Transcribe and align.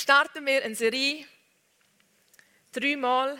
starten 0.00 0.46
wir 0.46 0.64
eine 0.64 0.74
Serie. 0.74 1.26
Dreimal 2.72 3.38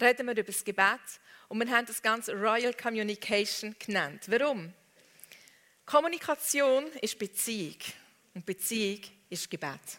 reden 0.00 0.26
wir 0.26 0.32
über 0.32 0.42
das 0.44 0.64
Gebet 0.64 1.00
und 1.48 1.58
wir 1.58 1.70
haben 1.70 1.84
das 1.86 2.00
Ganze 2.00 2.32
Royal 2.32 2.72
Communication 2.72 3.76
genannt. 3.78 4.24
Warum? 4.28 4.72
Kommunikation 5.84 6.86
ist 7.02 7.18
Beziehung 7.18 7.76
und 8.32 8.46
Beziehung 8.46 9.02
ist 9.28 9.50
Gebet. 9.50 9.98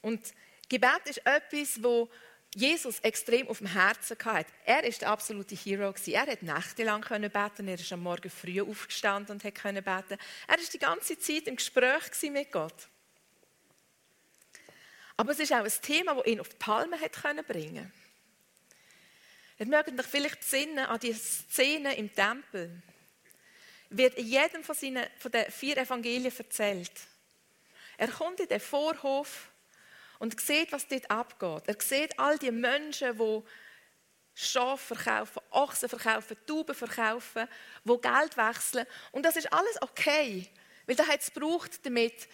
Und 0.00 0.32
Gebet 0.68 1.02
ist 1.06 1.26
etwas, 1.26 1.82
wo 1.82 2.08
Jesus 2.54 3.00
extrem 3.00 3.48
auf 3.48 3.58
dem 3.58 3.68
Herzen 3.68 4.16
hatte. 4.24 4.52
Er 4.66 4.84
ist 4.84 5.00
der 5.00 5.08
absolute 5.08 5.54
Hero. 5.54 5.94
Er 6.06 6.26
hat 6.26 6.42
nächtelang 6.42 7.00
beten. 7.00 7.68
Er 7.68 7.74
ist 7.74 7.92
am 7.92 8.02
Morgen 8.02 8.28
früh 8.28 8.60
aufgestanden 8.60 9.40
und 9.40 9.54
konnte 9.54 9.80
beten. 9.80 10.18
Er 10.46 10.58
war 10.58 10.70
die 10.72 10.78
ganze 10.78 11.18
Zeit 11.18 11.46
im 11.46 11.56
Gespräch 11.56 12.30
mit 12.30 12.52
Gott. 12.52 12.88
Aber 15.16 15.32
es 15.32 15.38
ist 15.38 15.52
auch 15.52 15.64
ein 15.64 15.72
Thema, 15.82 16.14
das 16.14 16.26
ihn 16.26 16.40
auf 16.40 16.48
die 16.48 16.56
Palme 16.56 17.00
hat 17.00 17.46
bringen. 17.46 17.92
Ihr 19.58 19.66
mögt 19.66 19.98
euch 19.98 20.06
vielleicht 20.06 20.40
besinnen 20.40 20.84
an 20.86 21.00
die 21.00 21.14
Szene 21.14 21.96
im 21.96 22.12
Tempel. 22.12 22.82
Wird 23.90 24.14
in 24.14 24.26
jedem 24.26 24.64
von, 24.64 24.74
seinen, 24.74 25.06
von 25.18 25.30
den 25.30 25.50
vier 25.50 25.78
Evangelien 25.78 26.32
erzählt. 26.36 26.92
Er 27.96 28.08
kommt 28.08 28.40
in 28.40 28.48
den 28.48 28.60
Vorhof 28.60 29.51
und 30.22 30.40
sieht, 30.40 30.70
was 30.70 30.86
dort 30.86 31.10
abgeht. 31.10 31.64
Er 31.66 31.74
sieht 31.80 32.16
all 32.16 32.38
die 32.38 32.52
Menschen, 32.52 33.18
die 33.18 33.42
Schafe 34.34 34.94
verkaufen, 34.94 35.42
Ochsen 35.50 35.88
verkaufen, 35.88 36.36
Tauben 36.46 36.76
verkaufen, 36.76 37.48
die 37.82 38.00
Geld 38.00 38.36
wechseln. 38.36 38.86
Und 39.10 39.24
das 39.24 39.34
ist 39.34 39.52
alles 39.52 39.82
okay, 39.82 40.48
weil 40.86 40.94
da 40.94 41.08
hat 41.08 41.22
es 41.22 41.34
gebraucht, 41.34 41.84
damit 41.84 42.28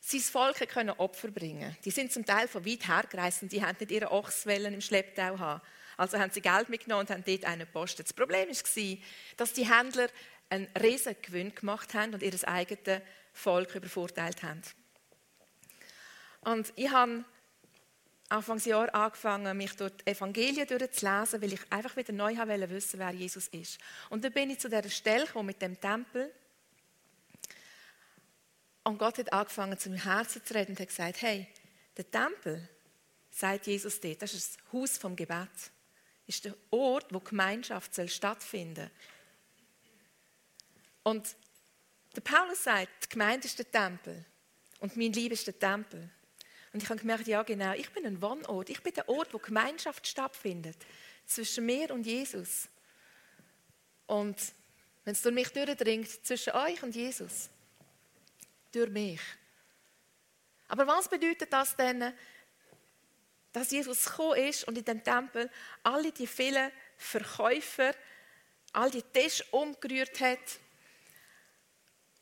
sein 0.00 0.20
Volk 0.22 0.56
können 0.70 0.90
Opfer 0.90 1.30
bringen 1.30 1.76
Die 1.84 1.92
sind 1.92 2.12
zum 2.12 2.26
Teil 2.26 2.48
von 2.48 2.66
weit 2.66 2.88
her 2.88 3.04
gereist 3.08 3.42
und 3.42 3.52
die 3.52 3.64
haben 3.64 3.76
nicht 3.78 3.92
ihre 3.92 4.10
Ochswellen 4.10 4.74
im 4.74 4.80
Schlepptau 4.80 5.38
haben. 5.38 5.62
Also 5.96 6.18
haben 6.18 6.32
sie 6.32 6.40
Geld 6.40 6.68
mitgenommen 6.68 7.02
und 7.02 7.10
haben 7.10 7.22
dort 7.24 7.44
einen 7.44 7.60
gepostet. 7.60 8.06
Das 8.06 8.12
Problem 8.12 8.48
war, 8.48 8.98
dass 9.36 9.52
die 9.52 9.72
Händler 9.72 10.08
einen 10.50 10.66
riesen 10.82 11.14
Gewinn 11.22 11.54
gemacht 11.54 11.94
haben 11.94 12.12
und 12.12 12.24
ihr 12.24 12.32
eigenes 12.48 13.02
Volk 13.32 13.76
übervorteilt 13.76 14.42
haben. 14.42 14.62
Und 16.42 16.72
ich 16.76 16.90
habe 16.90 17.24
Anfangsjahr 18.28 18.94
angefangen, 18.94 19.56
mich 19.56 19.76
durch 19.76 19.92
die 19.98 20.10
Evangelien 20.10 20.66
durchzulesen, 20.66 21.42
weil 21.42 21.52
ich 21.52 21.60
einfach 21.70 21.96
wieder 21.96 22.12
neu 22.12 22.36
wollte 22.36 22.98
wer 22.98 23.10
Jesus 23.10 23.48
ist. 23.48 23.78
Und 24.08 24.24
dann 24.24 24.32
bin 24.32 24.50
ich 24.50 24.58
zu 24.58 24.68
dieser 24.68 24.88
Stelle 24.88 25.26
gekommen, 25.26 25.46
mit 25.46 25.60
dem 25.60 25.78
Tempel. 25.80 26.32
Und 28.84 28.98
Gott 28.98 29.18
hat 29.18 29.32
angefangen, 29.32 29.78
zu 29.78 29.90
meinem 29.90 30.02
Herzen 30.02 30.44
zu 30.44 30.54
reden 30.54 30.72
und 30.72 30.80
hat 30.80 30.88
gesagt, 30.88 31.22
hey, 31.22 31.46
der 31.96 32.10
Tempel, 32.10 32.68
sagt 33.30 33.66
Jesus 33.66 34.00
dort, 34.00 34.22
das 34.22 34.34
ist 34.34 34.56
das 34.56 34.72
Haus 34.72 34.98
vom 34.98 35.16
Gebet. 35.16 35.48
Das 36.26 36.36
ist 36.36 36.44
der 36.44 36.54
Ort, 36.70 37.12
wo 37.12 37.20
Gemeinschaft 37.20 37.94
soll 37.94 38.08
stattfinden 38.08 38.90
Und 41.02 41.36
der 42.14 42.20
Paulus 42.20 42.64
sagt, 42.64 43.04
die 43.04 43.08
Gemeinde 43.10 43.46
ist 43.46 43.58
der 43.58 43.70
Tempel 43.70 44.24
und 44.80 44.96
mein 44.96 45.12
Lieb 45.12 45.32
ist 45.32 45.46
der 45.46 45.58
Tempel. 45.58 46.10
Und 46.72 46.82
ich 46.82 46.88
habe 46.88 46.98
gemerkt, 46.98 47.26
ja 47.26 47.42
genau, 47.42 47.72
ich 47.74 47.90
bin 47.90 48.06
ein 48.06 48.22
Wohnort. 48.22 48.70
Ich 48.70 48.82
bin 48.82 48.94
der 48.94 49.08
Ort, 49.08 49.34
wo 49.34 49.38
Gemeinschaft 49.38 50.06
stattfindet 50.06 50.76
zwischen 51.26 51.66
mir 51.66 51.90
und 51.90 52.06
Jesus. 52.06 52.68
Und 54.06 54.36
wenn 55.04 55.12
es 55.12 55.22
durch 55.22 55.34
mich 55.34 55.48
durchdringt, 55.48 56.08
zwischen 56.24 56.54
euch 56.54 56.82
und 56.82 56.94
Jesus. 56.94 57.50
Durch 58.72 58.90
mich. 58.90 59.20
Aber 60.68 60.86
was 60.86 61.08
bedeutet 61.08 61.52
das 61.52 61.76
denn, 61.76 62.14
dass 63.52 63.70
Jesus 63.70 64.06
gekommen 64.06 64.38
ist 64.38 64.64
und 64.64 64.78
in 64.78 64.84
dem 64.84 65.04
Tempel 65.04 65.50
alle 65.82 66.10
die 66.10 66.26
vielen 66.26 66.70
Verkäufer, 66.96 67.94
all 68.72 68.90
die 68.90 69.02
Tische 69.02 69.44
umgerührt 69.50 70.18
hat 70.20 70.38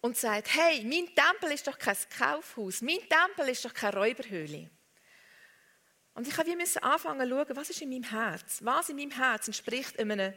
und 0.00 0.16
sagt, 0.16 0.54
hey, 0.54 0.82
mein 0.84 1.14
Tempel 1.14 1.52
ist 1.52 1.66
doch 1.66 1.78
kein 1.78 1.96
Kaufhaus, 2.16 2.80
mein 2.82 3.00
Tempel 3.08 3.48
ist 3.48 3.64
doch 3.64 3.74
keine 3.74 3.96
Räuberhöhle. 3.96 4.70
Und 6.14 6.26
ich 6.26 6.56
musste 6.56 6.82
anfangen 6.82 7.28
zu 7.28 7.28
schauen, 7.28 7.56
was 7.56 7.70
ist 7.70 7.82
in 7.82 7.90
meinem 7.90 8.02
Herz? 8.02 8.58
Was 8.62 8.88
in 8.88 8.96
meinem 8.96 9.10
Herz 9.10 9.46
entspricht 9.46 9.98
einem 9.98 10.34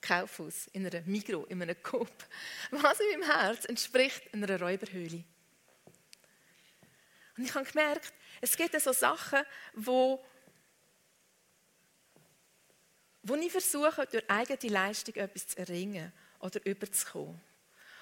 Kaufhaus, 0.00 0.68
in 0.72 0.86
einer 0.86 1.00
Migro, 1.02 1.44
in 1.46 1.62
einem 1.62 1.82
Coop? 1.82 2.12
Was 2.70 3.00
in 3.00 3.20
meinem 3.20 3.30
Herz 3.30 3.64
entspricht 3.64 4.32
einer 4.32 4.60
Räuberhöhle? 4.60 5.24
Und 7.36 7.44
ich 7.44 7.54
habe 7.54 7.64
gemerkt, 7.64 8.12
es 8.40 8.56
gibt 8.56 8.80
so 8.80 8.92
Sachen, 8.92 9.42
wo, 9.74 10.24
wo 13.22 13.34
ich 13.36 13.52
versuche, 13.52 14.06
durch 14.06 14.28
eigene 14.28 14.72
Leistung 14.72 15.14
etwas 15.14 15.48
zu 15.48 15.58
erringen 15.58 16.12
oder 16.40 16.64
überzukommen. 16.66 17.40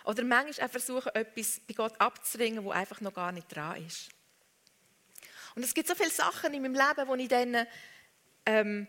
Oder 0.07 0.23
manchmal 0.23 0.67
auch 0.67 0.71
versuchen, 0.71 1.15
etwas 1.15 1.61
bei 1.67 1.75
Gott 1.75 2.01
abzuringen, 2.01 2.65
wo 2.65 2.71
einfach 2.71 3.01
noch 3.01 3.13
gar 3.13 3.33
nicht 3.33 3.55
dran 3.55 3.85
ist. 3.85 4.09
Und 5.57 5.65
es 5.65 5.75
gibt 5.75 5.89
so 5.89 5.97
viele 5.97 6.11
Sachen 6.11 6.55
in 6.55 6.63
meinem 6.63 6.75
Leben, 6.75 7.09
wo 7.09 7.15
ich 7.17 7.29
dann 7.29 7.67
ähm, 8.47 8.87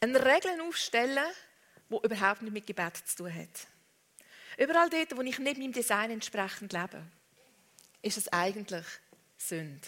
eine 0.00 0.24
Regel 0.24 0.60
aufstelle, 0.62 1.22
die 1.88 1.98
überhaupt 2.02 2.42
nicht 2.42 2.52
mit 2.52 2.66
Gebet 2.66 2.96
zu 2.96 3.18
tun 3.18 3.34
hat. 3.34 3.68
Überall 4.58 4.90
dort, 4.90 5.16
wo 5.16 5.22
ich 5.22 5.38
nicht 5.38 5.58
meinem 5.58 5.72
Design 5.72 6.10
entsprechend 6.10 6.72
lebe, 6.72 7.00
ist 8.02 8.18
es 8.18 8.26
eigentlich 8.32 8.84
Sünde. 9.36 9.86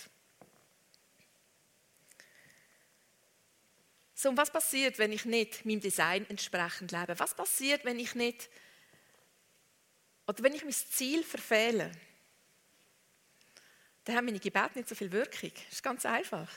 So, 4.15 4.29
und 4.29 4.37
was 4.37 4.53
passiert, 4.53 4.99
wenn 4.99 5.11
ich 5.11 5.25
nicht 5.25 5.65
meinem 5.67 5.81
Design 5.81 6.25
entsprechend 6.29 6.93
lebe? 6.93 7.19
Was 7.19 7.35
passiert, 7.35 7.85
wenn 7.85 7.99
ich 7.99 8.15
nicht 8.15 8.49
oder 10.27 10.43
wenn 10.43 10.55
ich 10.55 10.65
mein 10.65 10.73
Ziel 10.73 11.23
verfehle, 11.23 11.91
dann 14.05 14.17
haben 14.17 14.27
meine 14.27 14.39
Gebete 14.39 14.73
nicht 14.79 14.89
so 14.89 14.95
viel 14.95 15.11
Wirkung. 15.11 15.53
Das 15.53 15.75
ist 15.75 15.83
ganz 15.83 16.07
einfach. 16.07 16.51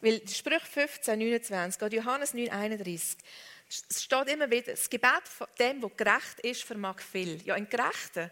Weil 0.00 0.26
Sprüche 0.28 0.66
15, 0.66 1.18
29, 1.18 1.80
oder 1.82 1.94
Johannes 1.94 2.34
9, 2.34 2.50
31, 2.50 3.18
es 3.68 4.02
steht 4.02 4.28
immer 4.28 4.50
wieder, 4.50 4.72
das 4.72 4.90
Gebet 4.90 5.22
von 5.24 5.46
dem, 5.58 5.80
der 5.80 5.90
gerecht 5.90 6.40
ist, 6.40 6.64
vermag 6.64 7.00
viel. 7.00 7.40
Ja, 7.46 7.54
ein 7.54 7.68
Gerechter 7.68 8.30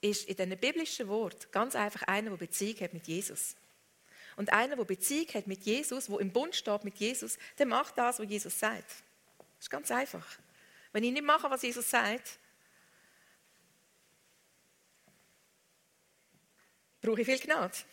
ist 0.00 0.28
in 0.28 0.36
diesen 0.36 0.58
biblischen 0.58 1.08
Wort 1.08 1.52
ganz 1.52 1.76
einfach 1.76 2.02
einer, 2.02 2.30
der 2.30 2.36
Beziehung 2.36 2.80
hat 2.80 2.92
mit 2.92 3.06
Jesus. 3.06 3.56
Und 4.36 4.52
einer, 4.52 4.76
der 4.76 4.84
Beziehung 4.84 5.28
hat 5.34 5.46
mit 5.46 5.64
Jesus, 5.64 6.06
der 6.06 6.18
im 6.18 6.32
Bund 6.32 6.56
steht 6.56 6.84
mit 6.84 6.96
Jesus, 6.96 7.38
der 7.58 7.66
macht 7.66 7.96
das, 7.96 8.18
was 8.18 8.28
Jesus 8.28 8.58
sagt. 8.58 8.90
Das 9.38 9.66
ist 9.66 9.70
ganz 9.70 9.90
einfach. 9.90 10.26
Wenn 10.92 11.04
ich 11.04 11.12
nicht 11.12 11.24
mache, 11.24 11.48
was 11.50 11.62
Jesus 11.62 11.88
sagt, 11.88 12.38
brauche 17.04 17.20
ich 17.20 17.26
viel 17.26 17.38
Gnade. 17.38 17.74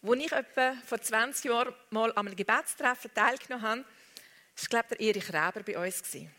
Als 0.00 0.20
ich 0.20 0.32
etwa 0.32 0.74
vor 0.86 1.00
20 1.00 1.44
Jahren 1.44 1.74
mal 1.90 2.10
an 2.12 2.26
einem 2.26 2.36
Gebetstreffen 2.36 3.12
teilgenommen 3.12 3.66
habe, 3.66 3.82
war, 3.82 4.68
glaube 4.68 4.88
der 4.96 5.00
Erich 5.00 5.28
Reber 5.28 5.62
bei 5.62 5.78
uns. 5.78 6.02
Und 6.14 6.30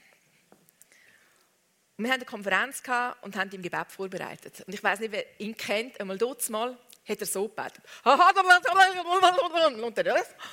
wir 1.97 2.09
hatten 2.09 2.21
eine 2.21 2.25
Konferenz 2.25 2.81
und 3.21 3.35
haben 3.35 3.51
im 3.51 3.61
Gebet 3.61 3.91
vorbereitet. 3.91 4.63
Und 4.65 4.73
ich 4.73 4.83
weiß 4.83 5.01
nicht, 5.01 5.11
wer 5.11 5.39
ihn 5.39 5.55
kennt, 5.55 5.99
einmal 5.99 6.17
dort 6.17 6.49
mal 6.49 6.77
hat 7.07 7.21
er 7.21 7.25
so 7.25 7.47
gebetet. 7.47 7.83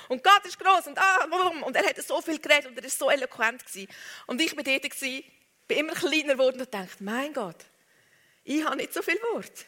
Und 0.09 0.23
Gott 0.23 0.45
ist 0.45 0.59
groß 0.59 0.87
und, 0.87 0.99
und 1.63 1.75
er 1.75 1.85
hat 1.85 1.97
so 1.97 2.21
viel 2.21 2.39
geredet 2.39 2.67
und 2.67 2.77
er 2.77 2.83
ist 2.83 2.97
so 2.97 3.09
eloquent 3.09 3.65
gewesen. 3.65 3.87
Und 4.25 4.41
ich 4.41 4.55
war 4.55 4.63
dort, 4.63 4.83
gewesen, 4.83 5.23
bin 5.67 5.77
immer 5.77 5.93
kleiner 5.93 6.33
geworden 6.33 6.61
und 6.61 6.73
dachte, 6.73 7.03
mein 7.03 7.33
Gott, 7.33 7.65
ich 8.43 8.63
habe 8.63 8.77
nicht 8.77 8.93
so 8.93 9.01
viel 9.01 9.19
Wort. 9.33 9.65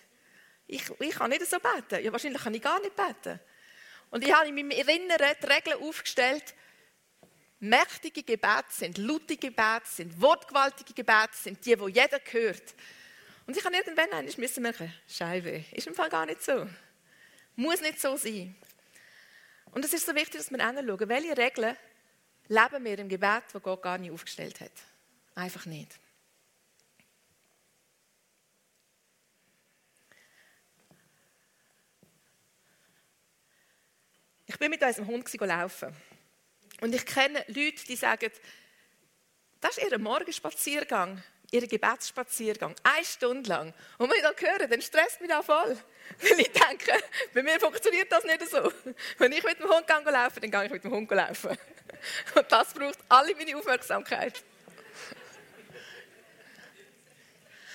Ich, 0.67 0.83
ich 0.99 1.15
kann 1.15 1.29
nicht 1.29 1.45
so 1.45 1.57
beten. 1.59 2.03
Ja, 2.03 2.11
wahrscheinlich 2.11 2.41
kann 2.41 2.53
ich 2.53 2.61
gar 2.61 2.79
nicht 2.79 2.95
beten. 2.95 3.39
Und 4.11 4.23
ich 4.23 4.33
habe 4.33 4.47
in 4.47 4.55
meinem 4.55 4.71
Erinnern 4.71 5.19
die 5.41 5.45
Regeln 5.45 5.81
aufgestellt, 5.81 6.55
mächtige 7.59 8.23
Gebete 8.23 8.65
sind 8.69 8.97
laute 8.97 9.37
Gebete, 9.37 9.85
sind 9.85 10.19
wortgewaltige 10.21 10.93
Gebete, 10.93 11.33
sind 11.33 11.65
die, 11.65 11.79
wo 11.79 11.87
jeder 11.87 12.19
hört. 12.31 12.73
Und 13.49 13.57
ich 13.57 13.65
habe 13.65 13.75
irgendwann 13.75 14.11
einmal 14.13 14.31
müssen 14.37 14.61
merken, 14.61 14.93
Scheibe, 15.07 15.65
ist 15.71 15.87
im 15.87 15.95
Fall 15.95 16.07
gar 16.07 16.27
nicht 16.27 16.43
so. 16.43 16.69
Muss 17.55 17.81
nicht 17.81 17.99
so 17.99 18.15
sein. 18.15 18.55
Und 19.71 19.83
es 19.83 19.91
ist 19.91 20.05
so 20.05 20.13
wichtig, 20.13 20.39
dass 20.39 20.51
wir 20.51 20.63
hinschauen, 20.63 21.09
welche 21.09 21.35
Regeln 21.35 21.75
leben 22.47 22.85
wir 22.85 22.99
im 22.99 23.09
Gebet, 23.09 23.41
das 23.51 23.63
Gott 23.63 23.81
gar 23.81 23.97
nicht 23.97 24.11
aufgestellt 24.11 24.61
hat. 24.61 24.71
Einfach 25.33 25.65
nicht. 25.65 25.99
Ich 34.45 34.59
bin 34.59 34.69
mit 34.69 34.83
unserem 34.83 35.07
Hund 35.07 35.33
laufen. 35.33 35.95
Und 36.81 36.93
ich 36.93 37.03
kenne 37.03 37.43
Leute, 37.47 37.83
die 37.87 37.95
sagen, 37.95 38.29
das 39.59 39.79
ist 39.79 39.91
ihr 39.91 39.97
Morgenspaziergang, 39.97 41.23
ihr 41.51 41.67
Gebetsspaziergang, 41.67 42.75
eine 42.83 43.05
Stunde 43.05 43.49
lang. 43.49 43.73
Und 43.97 44.09
wenn 44.09 44.17
ich 44.17 44.23
das 44.23 44.35
höre, 44.41 44.67
dann 44.67 44.81
stresst 44.81 45.21
mich 45.21 45.29
das 45.29 45.45
voll. 45.45 45.77
Weil 46.21 46.39
ich 46.39 46.51
denke, 46.51 46.93
bei 47.33 47.43
mir 47.43 47.59
funktioniert 47.59 48.11
das 48.11 48.23
nicht 48.23 48.47
so. 48.49 48.71
Wenn 49.17 49.31
ich 49.31 49.43
mit 49.43 49.59
dem 49.59 49.69
Hund 49.69 49.85
laufe, 50.05 50.39
dann 50.39 50.51
gehe 50.51 50.65
ich 50.65 50.71
mit 50.71 50.83
dem 50.83 50.91
Hund 50.91 51.09
laufen. 51.11 51.57
Und 52.35 52.51
das 52.51 52.73
braucht 52.73 52.99
alle 53.09 53.35
meine 53.35 53.57
Aufmerksamkeit. 53.57 54.43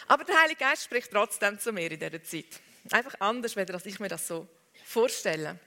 Aber 0.07 0.25
der 0.25 0.41
Heilige 0.41 0.61
Geist 0.61 0.85
spricht 0.85 1.11
trotzdem 1.11 1.59
zu 1.59 1.73
mir 1.73 1.91
in 1.91 1.99
dieser 1.99 2.23
Zeit. 2.23 2.61
Einfach 2.91 3.15
anders, 3.21 3.57
als 3.57 3.87
ich 3.87 3.99
mir 3.99 4.09
das 4.09 4.27
so 4.27 4.47
vorstelle. 4.85 5.59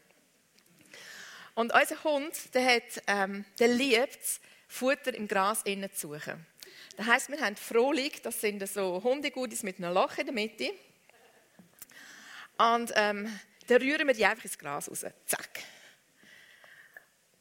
Und 1.56 1.74
unser 1.74 2.04
Hund, 2.04 2.54
der, 2.54 2.76
hat, 2.76 3.04
ähm, 3.08 3.46
der 3.58 3.70
liebt 3.70 4.22
es, 4.22 4.40
Futter 4.68 5.14
im 5.16 5.28
Gras 5.28 5.64
innen 5.64 5.92
zu 5.92 6.14
suchen. 6.14 6.46
Das 6.98 7.06
heisst, 7.06 7.30
wir 7.30 7.40
haben 7.40 7.56
Frohlig, 7.56 8.24
das 8.24 8.42
sind 8.42 8.68
so 8.68 9.04
Hundegudis 9.04 9.62
mit 9.62 9.78
einem 9.78 9.94
Loch 9.94 10.18
in 10.18 10.26
der 10.26 10.34
Mitte. 10.34 10.72
Und 12.58 12.92
ähm, 12.96 13.40
dann 13.68 13.82
rühren 13.84 14.08
wir 14.08 14.16
die 14.16 14.26
einfach 14.26 14.44
ins 14.44 14.58
Gras 14.58 14.90
raus. 14.90 15.06
Zack. 15.28 15.64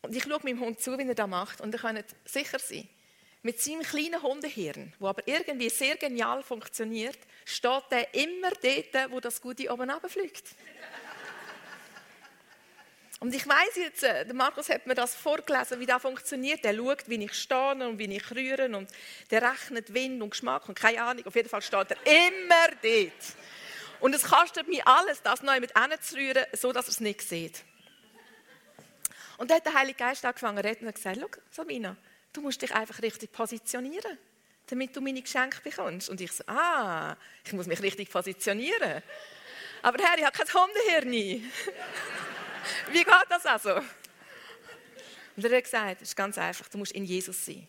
Und 0.02 0.14
ich 0.14 0.24
schaue 0.24 0.40
meinem 0.42 0.60
Hund 0.60 0.78
zu, 0.78 0.98
wie 0.98 1.08
er 1.08 1.14
das 1.14 1.26
macht. 1.26 1.62
Und 1.62 1.74
ihr 1.74 1.80
könnt 1.80 2.04
sicher 2.26 2.58
sein, 2.58 2.86
mit 3.40 3.58
seinem 3.58 3.80
kleinen 3.80 4.22
Hundehirn, 4.22 4.92
wo 4.98 5.08
aber 5.08 5.26
irgendwie 5.26 5.70
sehr 5.70 5.96
genial 5.96 6.42
funktioniert, 6.42 7.18
steht 7.46 7.84
er 7.88 8.12
immer 8.12 8.50
dort, 8.50 9.10
wo 9.10 9.20
das 9.20 9.40
Gute 9.40 9.72
oben 9.72 9.90
runterfliegt. 9.90 10.54
Und 13.18 13.34
ich 13.34 13.46
weiß 13.48 13.76
jetzt, 13.76 14.02
äh, 14.02 14.26
der 14.26 14.34
Markus 14.34 14.68
hat 14.68 14.86
mir 14.86 14.94
das 14.94 15.14
vorgelesen, 15.14 15.80
wie 15.80 15.86
das 15.86 16.02
funktioniert. 16.02 16.64
Er 16.64 16.74
schaut, 16.74 17.08
wie 17.08 17.24
ich 17.24 17.32
stehe 17.32 17.88
und 17.88 17.98
wie 17.98 18.14
ich 18.14 18.30
rühre 18.30 18.66
und 18.76 18.90
der 19.30 19.42
rechnet 19.42 19.92
Wind 19.94 20.22
und 20.22 20.30
Geschmack 20.30 20.68
und 20.68 20.78
keine 20.78 21.02
Ahnung. 21.02 21.26
Auf 21.26 21.34
jeden 21.34 21.48
Fall 21.48 21.62
steht 21.62 21.92
er 21.92 21.96
immer 22.04 22.68
dort. 22.82 23.36
Und 24.00 24.14
es 24.14 24.24
kostet 24.24 24.68
mir 24.68 24.86
alles, 24.86 25.22
das 25.22 25.42
neu 25.42 25.58
mit 25.60 25.72
zu 26.02 26.16
rühren, 26.16 26.44
so 26.52 26.72
dass 26.72 26.86
er 26.86 26.90
es 26.90 27.00
nicht 27.00 27.22
sieht. 27.22 27.64
Und 29.38 29.50
dann 29.50 29.58
hat 29.58 29.66
der 29.66 29.74
Heilige 29.74 29.98
Geist 29.98 30.24
angefangen 30.24 30.58
zu 30.58 30.64
reden 30.64 30.86
und 30.86 30.94
gesagt, 30.94 31.18
schau, 31.18 31.28
Sabina, 31.50 31.96
du 32.34 32.42
musst 32.42 32.60
dich 32.60 32.74
einfach 32.74 33.00
richtig 33.00 33.32
positionieren, 33.32 34.18
damit 34.66 34.94
du 34.94 35.00
meine 35.00 35.22
Geschenke 35.22 35.60
bekommst. 35.62 36.10
Und 36.10 36.20
ich 36.20 36.32
so, 36.32 36.44
ah, 36.46 37.16
ich 37.44 37.52
muss 37.54 37.66
mich 37.66 37.80
richtig 37.82 38.10
positionieren. 38.10 39.02
Aber 39.82 40.04
Herr, 40.04 40.18
ich 40.18 40.24
habe 40.24 40.36
kein 40.36 40.52
Hundehirn. 40.52 41.50
Wie 42.90 43.04
geht 43.04 43.26
das 43.28 43.46
also? 43.46 43.76
Und 45.36 45.44
er 45.44 45.56
hat 45.56 45.64
gesagt, 45.64 46.02
es 46.02 46.08
ist 46.08 46.16
ganz 46.16 46.38
einfach, 46.38 46.68
du 46.68 46.78
musst 46.78 46.92
in 46.92 47.04
Jesus 47.04 47.44
sein. 47.44 47.66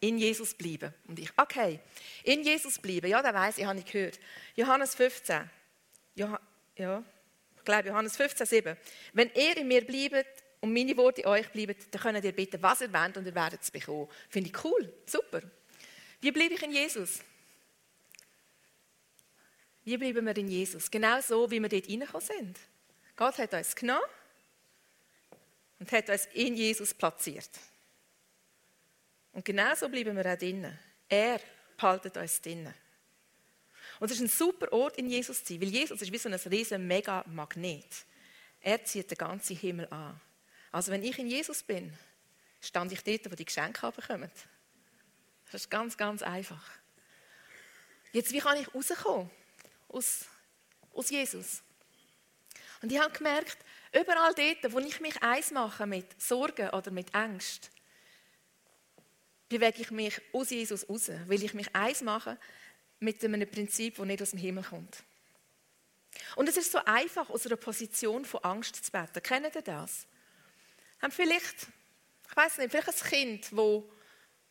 In 0.00 0.18
Jesus 0.18 0.54
bleiben. 0.54 0.92
Und 1.06 1.18
ich, 1.18 1.30
okay, 1.36 1.78
in 2.24 2.42
Jesus 2.42 2.78
bleiben. 2.78 3.08
Ja, 3.08 3.22
das 3.22 3.34
weiß 3.34 3.58
ich, 3.58 3.64
habe 3.64 3.78
ich 3.78 3.84
gehört. 3.84 4.18
Johannes 4.56 4.94
15. 4.94 5.48
ja, 6.16 6.40
ich 6.74 7.64
glaube 7.64 7.88
Johannes 7.88 8.16
15, 8.16 8.46
7. 8.46 8.76
Wenn 9.12 9.30
ihr 9.34 9.56
in 9.58 9.68
mir 9.68 9.86
bleibt 9.86 10.42
und 10.60 10.72
meine 10.72 10.96
Worte 10.96 11.20
in 11.20 11.28
euch 11.28 11.48
bleiben, 11.50 11.76
dann 11.90 12.00
könnt 12.00 12.24
ihr 12.24 12.32
bitten, 12.32 12.60
was 12.62 12.80
ihr 12.80 12.92
wollt 12.92 13.16
und 13.16 13.26
ihr 13.26 13.34
werdet 13.34 13.62
es 13.62 13.70
bekommen. 13.70 14.08
Finde 14.28 14.50
ich 14.50 14.64
cool, 14.64 14.92
super. 15.06 15.42
Wie 16.20 16.32
bleibe 16.32 16.54
ich 16.54 16.62
in 16.62 16.72
Jesus? 16.72 17.20
Wie 19.84 19.96
bleiben 19.96 20.24
wir 20.24 20.36
in 20.36 20.48
Jesus? 20.48 20.90
Genau 20.90 21.20
so, 21.20 21.50
wie 21.50 21.60
wir 21.60 21.68
dort 21.68 21.88
reingekommen 21.88 22.26
sind. 22.26 22.58
Gott 23.14 23.38
hat 23.38 23.52
uns 23.52 23.76
genommen 23.76 24.02
und 25.82 25.90
hat 25.90 26.08
uns 26.08 26.26
in 26.26 26.54
Jesus 26.54 26.94
platziert. 26.94 27.50
Und 29.32 29.44
genauso 29.44 29.88
bleiben 29.88 30.16
wir 30.16 30.32
auch 30.32 30.38
drinnen. 30.38 30.78
Er 31.08 31.40
behaltet 31.76 32.16
uns 32.16 32.40
drinnen. 32.40 32.72
Und 33.98 34.08
es 34.08 34.18
ist 34.18 34.22
ein 34.22 34.28
super 34.28 34.72
Ort, 34.72 34.96
in 34.96 35.10
Jesus 35.10 35.42
zu 35.42 35.52
sein, 35.52 35.60
weil 35.60 35.70
Jesus 35.70 36.00
ist 36.00 36.12
wie 36.12 36.18
so 36.18 36.28
ein 36.28 36.34
riesen 36.34 36.86
Mega-Magnet. 36.86 38.06
Er 38.60 38.84
zieht 38.84 39.10
den 39.10 39.18
ganzen 39.18 39.56
Himmel 39.56 39.88
an. 39.88 40.20
Also 40.70 40.92
wenn 40.92 41.02
ich 41.02 41.18
in 41.18 41.26
Jesus 41.26 41.64
bin, 41.64 41.92
stand 42.60 42.92
ich 42.92 43.02
dort, 43.02 43.32
wo 43.32 43.34
die 43.34 43.44
Geschenke 43.44 43.90
bekommen. 43.90 44.30
Das 45.50 45.62
ist 45.62 45.68
ganz, 45.68 45.96
ganz 45.96 46.22
einfach. 46.22 46.62
Jetzt, 48.12 48.30
wie 48.30 48.38
kann 48.38 48.56
ich 48.56 48.72
rauskommen 48.72 49.28
aus, 49.88 50.26
aus 50.94 51.10
Jesus? 51.10 51.60
Und 52.82 52.92
ich 52.92 53.00
habe 53.00 53.12
gemerkt, 53.12 53.58
Überall 53.92 54.34
dort, 54.34 54.72
wo 54.72 54.78
ich 54.78 55.00
mich 55.00 55.22
eins 55.22 55.50
mache 55.50 55.86
mit 55.86 56.20
Sorgen 56.20 56.70
oder 56.70 56.90
mit 56.90 57.14
Angst, 57.14 57.70
bewege 59.48 59.82
ich 59.82 59.90
mich 59.90 60.20
aus 60.32 60.50
Jesus 60.50 60.88
raus, 60.88 61.10
weil 61.26 61.42
ich 61.42 61.52
mich 61.52 61.74
eins 61.74 62.00
mache 62.00 62.38
mit 63.00 63.22
einem 63.22 63.48
Prinzip, 63.50 63.96
das 63.96 64.06
nicht 64.06 64.22
aus 64.22 64.30
dem 64.30 64.38
Himmel 64.38 64.64
kommt. 64.64 65.02
Und 66.36 66.48
es 66.48 66.56
ist 66.56 66.72
so 66.72 66.78
einfach, 66.84 67.28
aus 67.28 67.46
einer 67.46 67.56
Position 67.56 68.24
von 68.24 68.42
Angst 68.44 68.84
zu 68.84 68.90
beten. 68.90 69.22
Kennen 69.22 69.50
ihr 69.54 69.62
das? 69.62 70.06
Haben 71.00 71.12
vielleicht, 71.12 71.66
ich 72.28 72.36
weiß 72.36 72.58
nicht, 72.58 72.70
vielleicht 72.70 72.88
ein 72.88 73.10
Kind, 73.10 73.56
wo, 73.56 73.90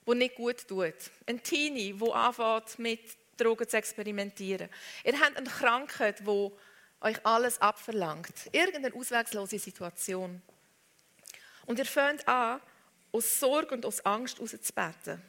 wo 0.06 0.14
nicht 0.14 0.36
gut 0.36 0.68
tut. 0.68 0.94
Ein 1.26 1.42
Teenie, 1.42 2.00
wo 2.00 2.12
anfängt 2.12 2.78
mit 2.78 3.18
Drogen 3.38 3.68
zu 3.68 3.78
experimentieren. 3.78 4.70
Ihr 5.04 5.20
habt 5.20 5.38
eine 5.38 5.50
Krankheit, 5.50 6.26
wo 6.26 6.58
euch 7.02 7.26
alles 7.26 7.60
abverlangt. 7.60 8.34
Irgendeine 8.52 8.94
auswegslose 8.96 9.60
Situation. 9.60 10.42
Und 11.66 11.80
ihr 11.80 11.86
fängt 11.86 12.28
an, 12.28 12.62
aus 13.12 13.40
Sorge 13.40 13.76
und 13.76 13.86
aus 13.86 14.06
Angst 14.06 14.40
rauszubeten. 14.40 15.22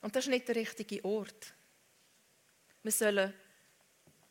Und 0.00 0.14
das 0.14 0.24
ist 0.24 0.30
nicht 0.30 0.46
der 0.46 0.56
richtige 0.56 1.04
Ort. 1.04 1.52
Wir 2.82 2.92
sollen 2.92 3.34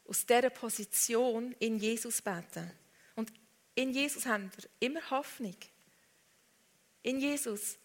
aus 0.08 0.26
dieser 0.26 0.50
Position 0.50 1.54
in 1.60 1.78
Jesus 1.78 2.22
beten. 2.22 2.72
Und 3.16 3.34
in 3.74 3.92
Jesus 3.92 4.26
haben 4.26 4.50
wir 4.56 4.70
immer 4.80 5.10
Hoffnung. 5.10 5.56
In 7.04 7.20
Jesus 7.20 7.78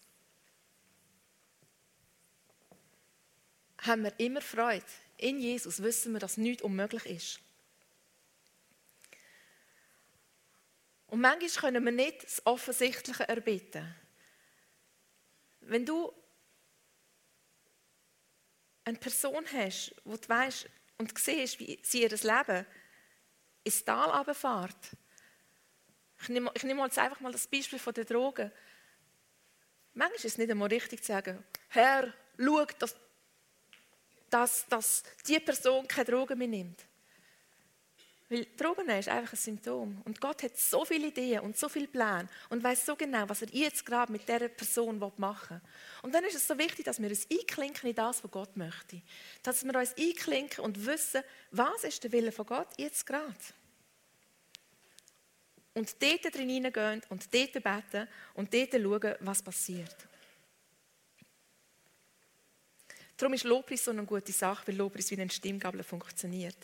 haben 3.81 4.03
wir 4.03 4.17
immer 4.19 4.41
Freude 4.41 4.85
in 5.21 5.39
Jesus 5.39 5.81
wissen 5.81 6.13
wir, 6.13 6.19
dass 6.19 6.37
nichts 6.37 6.63
unmöglich 6.63 7.05
ist. 7.05 7.39
Und 11.07 11.21
manchmal 11.21 11.49
können 11.49 11.85
wir 11.85 11.91
nicht 11.91 12.23
das 12.23 12.45
Offensichtliche 12.45 13.27
erbitten. 13.27 13.95
Wenn 15.61 15.85
du 15.85 16.13
eine 18.83 18.97
Person 18.97 19.45
hast, 19.53 19.93
wo 20.05 20.15
du 20.15 20.27
weißt 20.27 20.69
und 20.97 21.17
siehst, 21.17 21.59
wie 21.59 21.79
sie 21.83 22.01
ihr 22.01 22.09
Leben 22.09 22.65
ins 23.63 23.83
Tal 23.83 24.09
runterfährt. 24.09 24.97
Ich 26.21 26.29
nehme, 26.29 26.51
ich 26.53 26.63
nehme 26.63 26.83
jetzt 26.83 26.97
einfach 26.97 27.19
mal 27.19 27.31
das 27.31 27.47
Beispiel 27.47 27.79
von 27.79 27.93
den 27.93 28.05
Drogen. 28.05 28.51
Manchmal 29.93 30.15
ist 30.15 30.25
es 30.25 30.37
nicht 30.37 30.49
einmal 30.49 30.69
richtig 30.69 31.01
zu 31.01 31.11
sagen, 31.11 31.43
Herr, 31.69 32.13
schau, 32.37 32.65
dass 32.79 32.95
dass, 34.31 34.65
dass 34.67 35.03
die 35.27 35.39
Person 35.39 35.87
keine 35.87 36.05
Drogen 36.05 36.39
mehr 36.39 36.47
nimmt. 36.47 36.81
Weil 38.31 38.47
Drogen 38.55 38.87
ist 38.89 39.09
einfach 39.09 39.33
ein 39.33 39.37
Symptom. 39.37 40.01
Und 40.05 40.21
Gott 40.21 40.41
hat 40.41 40.57
so 40.57 40.85
viele 40.85 41.07
Ideen 41.07 41.41
und 41.41 41.57
so 41.57 41.67
viele 41.67 41.89
Pläne 41.89 42.29
und 42.49 42.63
weiß 42.63 42.85
so 42.85 42.95
genau, 42.95 43.27
was 43.27 43.41
er 43.41 43.49
jetzt 43.49 43.85
gerade 43.85 44.09
mit 44.09 44.25
dieser 44.25 44.47
Person 44.47 44.99
machen 45.17 45.57
will. 45.61 45.69
Und 46.01 46.15
dann 46.15 46.23
ist 46.23 46.35
es 46.35 46.47
so 46.47 46.57
wichtig, 46.57 46.85
dass 46.85 47.01
wir 47.01 47.09
uns 47.09 47.27
einklinken 47.29 47.89
in 47.89 47.95
das, 47.95 48.23
was 48.23 48.31
Gott 48.31 48.55
möchte. 48.55 49.01
Dass 49.43 49.65
wir 49.65 49.75
uns 49.75 49.93
einklinken 49.97 50.63
und 50.63 50.85
wissen, 50.85 51.23
was 51.51 51.83
ist 51.83 52.05
der 52.05 52.13
Wille 52.13 52.31
von 52.31 52.45
Gott 52.45 52.69
jetzt 52.77 53.05
gerade. 53.05 53.35
Und 55.73 56.01
dort 56.01 56.33
drin 56.33 56.49
hineingehen 56.49 57.01
und 57.09 57.33
dort 57.33 57.51
beten 57.51 58.07
und 58.33 58.53
dort 58.53 58.71
schauen, 58.71 59.15
was 59.19 59.43
passiert. 59.43 59.95
Darum 63.21 63.33
ist 63.33 63.43
Lobpreis 63.43 63.85
so 63.85 63.91
eine 63.91 64.03
gute 64.03 64.31
Sache, 64.31 64.65
weil 64.65 64.75
Lobpreis 64.75 65.11
wie 65.11 65.21
ein 65.21 65.29
Stimmgabel 65.29 65.83
funktioniert. 65.83 66.57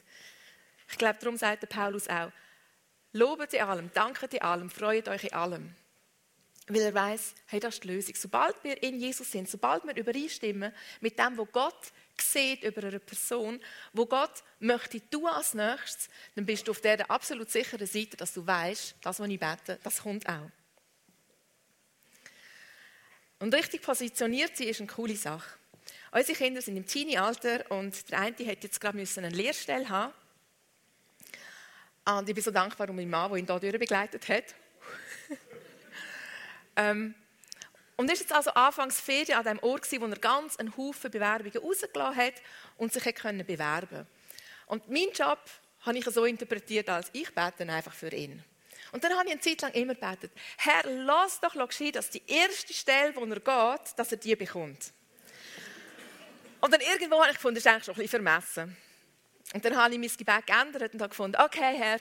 Ich 0.90 0.98
glaube, 0.98 1.20
darum 1.20 1.38
sagt 1.38 1.62
der 1.62 1.68
Paulus 1.68 2.08
auch, 2.08 2.32
lobet 3.14 3.54
in 3.54 3.62
allem, 3.62 3.92
danket 3.94 4.34
in 4.34 4.42
allem, 4.42 4.72
freut 4.72 5.08
euch 5.08 5.26
in 5.26 5.34
allem. 5.34 5.76
Weil 6.68 6.82
er 6.82 6.94
weiß, 6.96 7.36
hey, 7.46 7.60
das 7.60 7.76
ist 7.76 7.84
die 7.84 7.90
Lösung. 7.90 8.16
Sobald 8.16 8.56
wir 8.64 8.82
in 8.82 9.00
Jesus 9.00 9.32
sind, 9.32 9.48
sobald 9.48 9.86
wir 9.86 9.96
übereinstimmen 9.96 10.74
mit 11.00 11.20
dem, 11.20 11.38
was 11.38 11.48
Gott 11.52 11.94
sieht 12.20 12.64
über 12.64 12.84
eine 12.88 13.00
Person, 13.00 13.62
wo 13.94 14.08
Gott 14.08 14.44
möchte 14.60 15.00
du 15.00 15.28
als 15.28 15.54
nächstes, 15.54 16.10
dann 16.34 16.48
bist 16.48 16.68
du 16.68 16.72
auf 16.72 16.82
der 16.82 17.10
absolut 17.12 17.52
sicheren 17.52 17.86
Seite, 17.86 18.18
dass 18.18 18.34
du 18.34 18.48
weißt, 18.48 18.96
das, 19.00 19.20
was 19.20 19.30
ich 19.30 19.40
bete, 19.40 19.78
das 19.84 20.02
kommt 20.02 20.28
auch. 20.28 20.50
Und 23.38 23.54
richtig 23.54 23.84
positioniert 23.84 24.58
sein 24.58 24.70
ist 24.70 24.80
eine 24.80 24.88
coole 24.88 25.16
Sache. 25.16 25.58
Unsere 26.12 26.38
Kinder 26.38 26.62
sind 26.62 26.78
im 26.78 26.86
Teenie-Alter 26.86 27.70
und 27.70 28.10
der 28.12 28.20
eine 28.20 28.36
hat 28.46 28.64
jetzt 28.64 28.80
gerade 28.80 28.98
eine 28.98 29.30
Lehrstelle 29.30 29.90
haben. 29.90 30.14
Und 32.06 32.30
ich 32.30 32.36
bin 32.36 32.44
so 32.44 32.52
dankbar 32.52 32.90
um 32.90 32.96
meinen 32.96 33.10
Mann, 33.10 33.30
der 33.30 33.40
ihn 33.40 33.60
hier 33.60 33.80
begleitet 33.80 34.28
hat. 34.30 34.46
Ähm, 36.80 37.16
und 37.96 38.12
ist 38.12 38.20
jetzt 38.20 38.32
also 38.32 38.52
anfangs 38.52 39.02
Ferien 39.02 39.40
an 39.40 39.44
dem 39.44 39.60
Ort 39.64 39.92
wo 39.92 40.06
er 40.06 40.20
ganz 40.20 40.58
einen 40.58 40.78
Haufen 40.78 41.10
Bewerbungen 41.10 41.58
rausgelassen 41.58 42.16
hat 42.16 42.36
und 42.78 42.94
sich 42.94 43.04
können 43.16 43.44
bewerben. 43.44 44.06
Und 44.68 44.88
mein 44.88 45.10
Job 45.12 45.40
habe 45.82 45.98
ich 45.98 46.06
so 46.06 46.26
interpretiert 46.26 46.88
als 46.90 47.10
ich 47.14 47.34
bete 47.34 47.68
einfach 47.68 47.94
für 47.94 48.14
ihn. 48.14 48.44
Und 48.92 49.04
dann 49.04 49.14
habe 49.18 49.26
ich 49.26 49.32
eine 49.32 49.42
Zeit 49.42 49.62
lang 49.64 49.74
immer 49.74 49.96
gebetet, 49.96 50.32
Herr, 50.58 50.84
lass 50.88 51.40
doch 51.40 51.54
geschehen, 51.68 51.94
dass 51.94 52.12
die 52.12 52.22
erste 52.28 52.74
Stelle, 52.74 53.16
wo 53.16 53.26
er 53.26 53.40
geht, 53.40 53.98
dass 53.98 54.12
er 54.12 54.18
die 54.18 54.36
bekommt. 54.36 54.94
Und 56.60 56.74
dann 56.74 56.82
irgendwo 56.82 57.20
habe 57.20 57.30
ich 57.30 57.36
gefunden, 57.36 57.56
das 57.56 57.66
ist 57.66 57.68
eigentlich 57.68 57.86
schon 57.86 57.96
ein 57.96 58.02
bisschen 58.02 58.24
vermessen. 58.24 58.78
Und 59.54 59.64
dann 59.64 59.78
habe 59.78 59.94
ich 59.94 60.00
mein 60.00 60.10
Gebet 60.18 60.48
geändert 60.48 60.94
und 60.94 61.02
habe 61.02 61.10
gefunden, 61.10 61.42
okay, 61.42 61.78
Herr, 61.78 62.00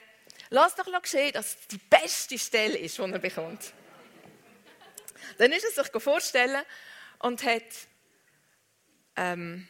lass 0.49 0.75
doch 0.75 0.85
geschehen, 1.01 1.31
dass 1.33 1.55
es 1.55 1.67
die 1.67 1.77
beste 1.77 2.37
Stelle 2.37 2.77
ist, 2.77 2.97
die 2.97 3.01
er 3.01 3.19
bekommt. 3.19 3.73
Dann 5.37 5.51
ist 5.51 5.63
er 5.63 5.83
sich 5.83 6.01
vorstellen 6.01 6.63
und 7.19 7.43
hat 7.43 7.63
ähm, 9.15 9.67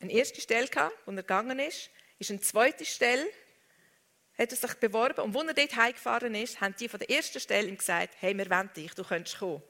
eine 0.00 0.12
erste 0.12 0.40
Stelle 0.40 0.68
gehabt, 0.68 0.96
wo 1.06 1.12
er 1.12 1.18
gegangen 1.18 1.58
ist, 1.58 1.90
ist 2.18 2.30
eine 2.30 2.40
zweite 2.40 2.84
Stelle, 2.84 3.26
hat 4.40 4.50
er 4.50 4.56
sich 4.56 4.74
beworben 4.74 5.20
und 5.20 5.36
als 5.36 5.48
er 5.48 5.54
dort 5.54 5.76
heimgefahren 5.76 6.34
ist, 6.34 6.60
haben 6.60 6.74
die 6.80 6.88
von 6.88 6.98
der 6.98 7.10
ersten 7.10 7.38
Stelle 7.40 7.68
ihm 7.68 7.76
gesagt, 7.76 8.14
hey, 8.20 8.36
wir 8.36 8.48
wollen 8.48 8.70
dich, 8.74 8.94
du 8.94 9.04
könntest 9.04 9.38
kommen. 9.38 9.62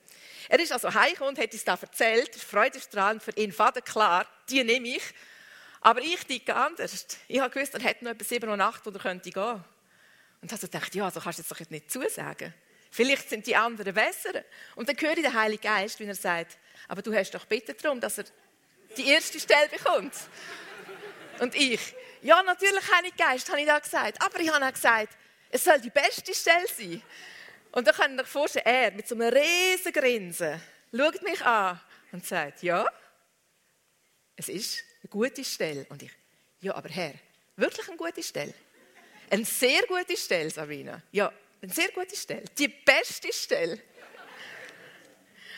Er 0.49 0.61
ist 0.61 0.71
also 0.71 0.95
heimgekommen 0.95 1.35
und 1.35 1.43
hat 1.43 1.53
uns 1.53 1.65
das 1.65 1.83
erzählt, 1.83 2.35
freudestrahlend 2.37 3.23
für 3.23 3.33
ihn, 3.33 3.53
Vater 3.53 3.83
klar, 3.83 4.27
die 4.49 4.62
nehme 4.62 4.89
ich. 4.89 5.03
Aber 5.81 6.00
ich 6.00 6.25
denke 6.25 6.55
anders. 6.55 7.07
Ich 7.27 7.41
habe 7.41 7.50
gewusst, 7.50 7.75
er 7.75 7.83
hat 7.83 8.03
noch 8.03 8.12
etwa 8.12 8.25
sieben 8.25 8.49
oder 8.49 8.65
acht, 8.65 8.85
wo 8.87 8.91
er 8.91 8.99
könnte 8.99 9.31
gehen. 9.31 9.65
Und 10.43 10.53
habe 10.53 10.61
gedacht, 10.61 10.95
ja, 10.95 11.11
so 11.11 11.21
kannst 11.21 11.39
du 11.39 11.43
jetzt 11.43 11.50
doch 11.50 11.71
nicht 11.71 11.91
zusagen. 11.91 12.55
Vielleicht 12.91 13.29
sind 13.29 13.47
die 13.47 13.57
anderen 13.57 13.95
besser. 13.95 14.45
Und 14.77 14.89
dann 14.89 14.97
höre 14.97 15.17
ich 15.17 15.23
den 15.23 15.35
Heiligen 15.35 15.62
Geist, 15.62 15.99
wie 16.00 16.05
er 16.05 16.15
sagt, 16.15 16.59
aber 16.89 17.03
du 17.03 17.15
hast 17.15 17.33
doch 17.33 17.47
bitte 17.47 17.75
darum, 17.75 18.00
dass 18.00 18.19
er 18.19 18.25
die 18.97 19.09
erste 19.09 19.41
Stelle 19.41 19.69
bekommt. 19.69 20.15
Und 21.41 21.55
ich, 21.55 21.95
ja, 22.23 22.43
natürlich, 22.43 22.93
Heilige 22.95 23.17
Geist, 23.17 23.49
habe 23.49 23.61
ich 23.61 23.67
da 23.67 23.79
gesagt. 23.79 24.21
Aber 24.23 24.41
ich 24.41 24.53
habe 24.53 24.65
auch 24.65 24.73
gesagt, 24.73 25.17
es 25.50 25.65
soll 25.65 25.81
die 25.81 25.91
beste 25.91 26.35
Stelle 26.35 26.67
sein. 26.67 27.03
Und 27.73 27.87
dann 27.87 27.95
kann 27.95 28.11
ich 28.11 28.17
mir 28.17 28.25
vorstellen, 28.25 28.67
er 28.67 28.91
mit 28.93 29.07
so 29.07 29.15
einem 29.15 29.33
riesen 29.33 29.93
Grinsen 29.93 30.61
schaut 30.95 31.23
mich 31.23 31.45
an 31.45 31.81
und 32.12 32.27
sagt, 32.27 32.62
ja, 32.62 32.87
es 34.37 34.49
ist 34.49 34.85
eine 35.03 35.11
gute 35.11 35.45
Stelle. 35.45 35.87
Und 35.89 36.03
ich, 36.03 36.11
ja, 36.61 36.75
aber 36.75 36.89
Herr, 36.89 37.15
wirklich 37.57 37.87
eine 37.89 37.97
gute 37.97 38.23
Stelle? 38.23 38.55
Eine 39.31 39.45
sehr 39.45 39.83
gute 39.87 40.17
Stelle, 40.17 40.50
Sabina. 40.50 41.00
Ja, 41.12 41.33
eine 41.62 41.73
sehr 41.73 41.91
gute 41.93 42.17
Stelle. 42.17 42.45
Die 42.59 42.69
beste 42.69 43.33
Stelle. 43.33 43.79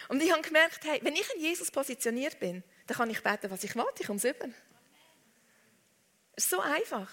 Und 0.08 0.22
ich 0.22 0.30
habe 0.30 0.42
gemerkt, 0.42 0.80
hey, 0.84 1.00
wenn 1.02 1.16
ich 1.16 1.34
in 1.34 1.40
Jesus 1.40 1.70
positioniert 1.70 2.38
bin, 2.38 2.62
dann 2.86 2.96
kann 2.98 3.08
ich 3.08 3.22
beten, 3.22 3.50
was 3.50 3.64
ich 3.64 3.74
will, 3.74 3.84
ich 3.98 4.06
komme 4.06 4.18
es. 4.22 4.34
So 6.48 6.60
einfach. 6.60 7.08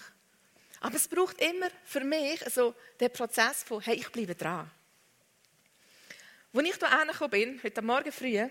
Aber 0.80 0.96
es 0.96 1.06
braucht 1.06 1.40
immer 1.40 1.68
für 1.84 2.00
mich 2.00 2.40
so 2.52 2.74
den 2.98 3.12
Prozess 3.12 3.62
von, 3.62 3.80
hey, 3.82 3.96
ich 3.96 4.10
bleibe 4.10 4.34
dran. 4.34 4.70
Als 6.52 6.64
ich 6.66 6.76
hier 6.76 6.90
angekommen 6.90 7.30
bin, 7.30 7.62
heute 7.62 7.82
Morgen 7.82 8.10
früh, 8.10 8.48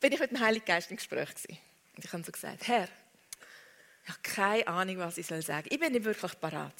bin 0.00 0.12
ich 0.12 0.18
mit 0.18 0.30
dem 0.30 0.40
Heiligen 0.40 0.64
Geist 0.64 0.90
im 0.90 0.96
Gespräch 0.96 1.28
gewesen. 1.28 1.58
Und 1.94 2.04
ich 2.04 2.12
habe 2.12 2.24
so 2.24 2.32
gesagt, 2.32 2.66
Herr, 2.66 2.88
ich 4.04 4.10
habe 4.10 4.20
keine 4.22 4.66
Ahnung, 4.66 4.98
was 4.98 5.18
ich 5.18 5.26
sagen 5.26 5.42
soll. 5.42 5.62
Ich 5.68 5.78
bin 5.78 5.92
nicht 5.92 6.04
wirklich 6.04 6.40
parat. 6.40 6.74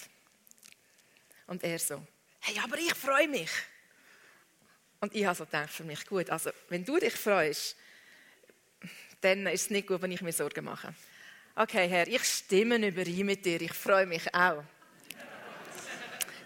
Und 1.46 1.62
er 1.62 1.78
so, 1.78 2.04
hey, 2.40 2.58
aber 2.62 2.78
ich 2.78 2.94
freue 2.94 3.28
mich. 3.28 3.50
Und 5.00 5.14
ich 5.14 5.24
habe 5.24 5.36
so 5.36 5.44
gedacht, 5.44 5.70
für 5.70 5.84
mich 5.84 6.04
gut, 6.06 6.28
also 6.30 6.50
wenn 6.68 6.84
du 6.84 6.98
dich 6.98 7.14
freust, 7.14 7.76
dann 9.20 9.46
ist 9.46 9.62
es 9.62 9.70
nicht 9.70 9.88
gut, 9.88 10.02
wenn 10.02 10.12
ich 10.12 10.22
mir 10.22 10.32
Sorgen 10.32 10.64
mache. 10.64 10.94
Okay, 11.54 11.88
Herr, 11.88 12.06
ich 12.06 12.24
stimme 12.24 12.76
überein 12.76 13.26
mit 13.26 13.44
dir, 13.44 13.60
ich 13.60 13.72
freue 13.72 14.06
mich 14.06 14.32
auch. 14.32 14.62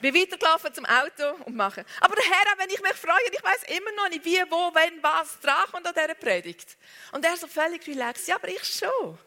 bin 0.01 0.15
weitergelaufen 0.15 0.73
zum 0.73 0.85
Auto 0.87 1.45
und 1.45 1.55
mache. 1.55 1.85
Aber 2.01 2.17
Herr, 2.17 2.59
wenn 2.59 2.71
ich 2.71 2.81
mich 2.81 2.95
freue, 2.95 3.21
ich 3.31 3.43
weiß 3.43 3.77
immer 3.77 3.93
noch 3.93 4.09
nicht, 4.09 4.25
wie, 4.25 4.43
wo, 4.51 4.75
wenn, 4.75 5.03
was 5.03 5.39
dran 5.41 5.65
kommt 5.71 5.87
an 5.87 5.95
dieser 5.95 6.15
Predigt. 6.15 6.77
Und 7.13 7.25
er 7.25 7.37
so 7.37 7.47
völlig 7.47 7.87
relaxed, 7.87 8.29
ja, 8.29 8.37
aber 8.37 8.49
ich 8.49 8.65
schon. 8.65 9.19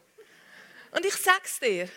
Und 0.92 1.06
ich 1.06 1.16
sag's 1.16 1.60
dir. 1.60 1.88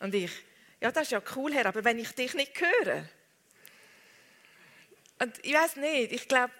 Und 0.00 0.14
ich, 0.14 0.32
ja, 0.80 0.90
das 0.90 1.04
ist 1.04 1.12
ja 1.12 1.22
cool, 1.36 1.52
Herr, 1.54 1.66
aber 1.66 1.84
wenn 1.84 1.98
ich 1.98 2.12
dich 2.12 2.34
nicht 2.34 2.60
höre. 2.60 3.08
Und 5.20 5.38
ich 5.44 5.54
weiß 5.54 5.76
nicht, 5.76 6.12
ich 6.12 6.26
glaube, 6.26 6.52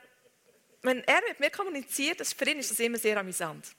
wenn 0.83 1.03
er 1.05 1.21
mit 1.29 1.41
mir 1.41 1.51
kommuniziert, 1.51 2.21
das, 2.21 2.33
für 2.33 2.49
ihn 2.49 2.59
ist 2.59 2.71
das 2.71 2.79
immer 2.79 2.99
sehr 2.99 3.17
amüsant. 3.17 3.75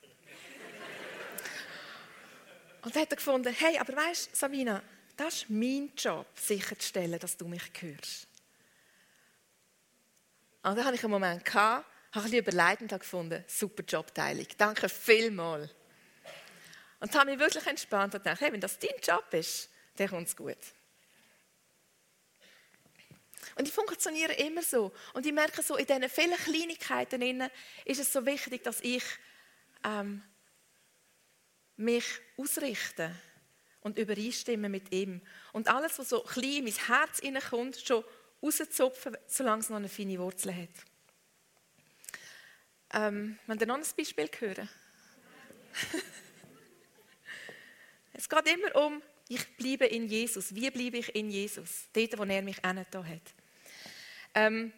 Und 2.84 2.96
dann 2.96 3.04
hat 3.04 3.12
er 3.12 3.16
gefunden, 3.16 3.54
hey, 3.54 3.78
aber 3.78 3.96
weißt 3.96 4.32
du, 4.32 4.36
Sabina, 4.36 4.84
das 5.16 5.36
ist 5.36 5.50
mein 5.50 5.92
Job, 5.98 6.28
sicherzustellen, 6.36 7.18
dass 7.20 7.38
du 7.38 7.48
mich 7.48 7.64
hörst. 7.80 8.28
Und 10.64 10.78
dann 10.78 10.86
hatte 10.86 10.96
ich 10.96 11.04
einen 11.04 11.12
Moment, 11.12 11.46
gehabt, 11.46 11.86
habe 12.12 12.28
ich 12.28 12.34
überlegt 12.34 12.82
und 12.82 12.92
habe 12.92 13.00
gefunden, 13.00 13.44
super 13.48 13.84
Jobteilung. 13.84 14.48
Danke 14.58 14.90
vielmals. 14.90 15.70
Und 17.00 17.14
habe 17.16 17.32
mich 17.32 17.40
wirklich 17.40 17.66
entspannt 17.66 18.16
und 18.16 18.24
gedacht, 18.24 18.42
hey, 18.42 18.52
wenn 18.52 18.62
das 18.62 18.78
dein 18.80 19.00
Job 19.02 19.34
ist, 19.34 19.70
dann 19.98 20.10
kommt 20.10 20.28
es 20.28 20.36
gut. 20.36 20.58
Und 23.56 23.68
ich 23.68 23.74
funktioniere 23.74 24.34
immer 24.34 24.62
so. 24.62 24.92
Und 25.14 25.26
ich 25.26 25.34
merke 25.34 25.62
so, 25.62 25.76
in 25.76 25.86
diesen 25.86 26.10
vielen 26.10 26.38
Kleinigkeiten 26.38 27.50
ist 27.86 28.00
es 28.00 28.12
so 28.12 28.26
wichtig, 28.26 28.64
dass 28.64 28.82
ich 28.82 29.04
ähm, 29.84 30.24
mich 31.78 32.06
ausrichte 32.38 33.14
und 33.82 33.98
übereinstimme 33.98 34.70
mit 34.70 34.94
ihm. 34.94 35.22
Und 35.52 35.68
alles, 35.68 36.00
was 36.00 36.10
so 36.10 36.22
klein 36.22 36.54
in 36.54 36.64
mein 36.66 36.74
Herz 36.74 37.20
hineinkommt, 37.20 37.78
schon 37.78 38.04
rauszupfen, 38.42 39.18
solange 39.28 39.62
es 39.62 39.70
noch 39.70 39.78
eine 39.78 39.90
feine 39.90 40.20
Wurzel 40.20 40.56
hat. 40.56 40.70
Ähm, 42.94 43.40
wenn 43.48 43.60
ihr 43.60 43.66
noch 43.66 43.78
ein 43.78 43.84
Beispiel 43.98 44.30
hören? 44.40 44.70
es 48.14 48.30
geht 48.30 48.48
immer 48.48 48.76
um, 48.86 49.02
ich 49.28 49.58
bleibe 49.58 49.86
in 49.86 50.08
Jesus. 50.08 50.54
Wie 50.54 50.70
bleibe 50.70 50.98
ich 50.98 51.16
in 51.16 51.30
Jesus? 51.30 51.88
Dort, 51.94 52.18
wo 52.18 52.24
er 52.24 52.42
mich 52.42 52.58
da 52.62 53.04
hat. 53.04 53.34
Ähm, 54.36 54.72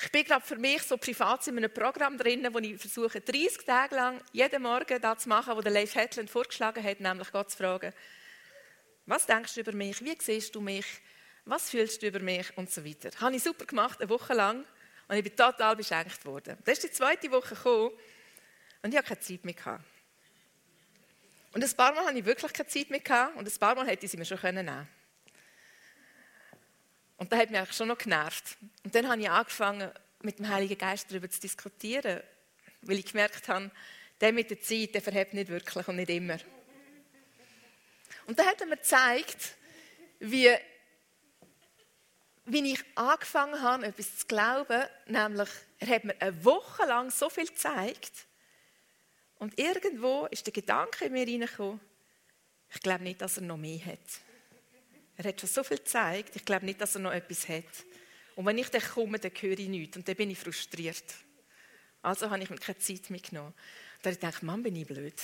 ich 0.00 0.12
bin 0.12 0.24
gerade 0.24 0.44
für 0.44 0.56
mich 0.56 0.82
so 0.82 0.96
privat 0.96 1.46
in 1.48 1.56
einem 1.56 1.72
Programm 1.72 2.16
drin, 2.16 2.46
wo 2.52 2.58
ich 2.58 2.78
versuche, 2.78 3.20
30 3.20 3.64
Tage 3.64 3.96
lang 3.96 4.20
jeden 4.32 4.62
Morgen 4.62 5.00
das 5.00 5.18
zu 5.22 5.28
machen, 5.28 5.56
was 5.56 5.64
der 5.64 5.72
Leif 5.72 5.94
Hetland 5.94 6.30
vorgeschlagen 6.30 6.84
hat, 6.84 7.00
nämlich 7.00 7.32
Gott 7.32 7.50
zu 7.50 7.56
fragen, 7.56 7.92
was 9.06 9.26
denkst 9.26 9.54
du 9.54 9.60
über 9.60 9.72
mich, 9.72 10.04
wie 10.04 10.16
siehst 10.20 10.54
du 10.54 10.60
mich, 10.60 10.86
was 11.44 11.70
fühlst 11.70 12.00
du 12.02 12.06
über 12.06 12.20
mich 12.20 12.56
und 12.56 12.70
so 12.70 12.84
weiter. 12.84 13.10
Das 13.10 13.20
habe 13.20 13.34
ich 13.34 13.42
super 13.42 13.64
gemacht, 13.64 14.00
eine 14.00 14.08
Woche 14.08 14.34
lang 14.34 14.64
und 15.08 15.16
ich 15.16 15.24
bin 15.24 15.34
total 15.34 15.74
beschenkt 15.74 16.24
worden. 16.24 16.58
Da 16.64 16.72
ist 16.72 16.84
die 16.84 16.90
zweite 16.90 17.30
Woche 17.32 17.54
gekommen 17.54 17.90
und 18.82 18.90
ich 18.90 18.96
habe 18.96 19.08
keine 19.08 19.20
Zeit 19.20 19.44
mehr 19.44 19.54
gehabt. 19.54 19.84
Und 21.54 21.64
ein 21.64 21.76
paar 21.76 21.92
Mal 21.92 22.06
hatte 22.06 22.18
ich 22.18 22.24
wirklich 22.24 22.52
keine 22.52 22.68
Zeit 22.68 22.90
mehr 22.90 23.00
gehabt 23.00 23.36
und 23.36 23.48
ein 23.48 23.58
paar 23.58 23.74
Mal 23.74 23.86
hätte 23.88 24.04
ich 24.04 24.12
sie 24.12 24.16
mir 24.16 24.24
schon 24.24 24.38
nehmen 24.42 24.66
können. 24.66 24.88
Und 27.18 27.32
das 27.32 27.38
hat 27.40 27.50
mich 27.50 27.58
eigentlich 27.58 27.76
schon 27.76 27.88
noch 27.88 27.98
genervt. 27.98 28.56
Und 28.84 28.94
dann 28.94 29.08
habe 29.08 29.20
ich 29.20 29.28
angefangen, 29.28 29.90
mit 30.22 30.38
dem 30.38 30.48
Heiligen 30.48 30.78
Geist 30.78 31.10
darüber 31.10 31.28
zu 31.28 31.40
diskutieren, 31.40 32.22
weil 32.82 32.98
ich 32.98 33.06
gemerkt 33.06 33.48
habe, 33.48 33.70
der 34.20 34.32
mit 34.32 34.50
der 34.50 34.60
Zeit, 34.60 34.94
der 34.94 35.02
verhebt 35.02 35.34
nicht 35.34 35.48
wirklich 35.48 35.86
und 35.86 35.96
nicht 35.96 36.10
immer. 36.10 36.38
Und 38.26 38.38
dann 38.38 38.46
hat 38.46 38.60
er 38.60 38.66
mir 38.66 38.76
gezeigt, 38.76 39.54
wie, 40.20 40.50
wie 42.44 42.72
ich 42.72 42.84
angefangen 42.94 43.62
habe, 43.62 43.86
etwas 43.86 44.18
zu 44.18 44.26
glauben, 44.26 44.84
nämlich, 45.06 45.48
er 45.78 45.88
hat 45.88 46.04
mir 46.04 46.20
eine 46.20 46.44
Woche 46.44 46.86
lang 46.86 47.10
so 47.10 47.30
viel 47.30 47.46
gezeigt 47.46 48.12
und 49.36 49.58
irgendwo 49.58 50.26
ist 50.26 50.46
der 50.46 50.52
Gedanke 50.52 51.06
in 51.06 51.12
mir 51.12 51.26
reingekommen, 51.26 51.80
ich 52.70 52.80
glaube 52.80 53.04
nicht, 53.04 53.20
dass 53.22 53.38
er 53.38 53.44
noch 53.44 53.56
mehr 53.56 53.84
hat. 53.86 53.98
Er 55.18 55.24
hat 55.24 55.40
schon 55.40 55.50
so 55.50 55.64
viel 55.64 55.78
gezeigt, 55.78 56.36
ich 56.36 56.44
glaube 56.44 56.64
nicht, 56.64 56.80
dass 56.80 56.94
er 56.94 57.00
noch 57.00 57.12
etwas 57.12 57.48
hat. 57.48 57.64
Und 58.36 58.46
wenn 58.46 58.56
ich 58.56 58.70
dann 58.70 58.80
komme, 58.80 59.18
dann 59.18 59.32
höre 59.32 59.58
ich 59.58 59.68
nichts 59.68 59.96
und 59.96 60.06
dann 60.06 60.14
bin 60.14 60.30
ich 60.30 60.38
frustriert. 60.38 61.04
Also 62.02 62.30
habe 62.30 62.40
ich 62.40 62.48
mir 62.48 62.56
keine 62.56 62.78
Zeit 62.78 63.10
mitgenommen. 63.10 63.52
Und 63.96 64.06
dann 64.06 64.14
habe 64.22 64.36
ich 64.36 64.42
Mann, 64.42 64.62
bin 64.62 64.76
ich 64.76 64.86
blöd. 64.86 65.20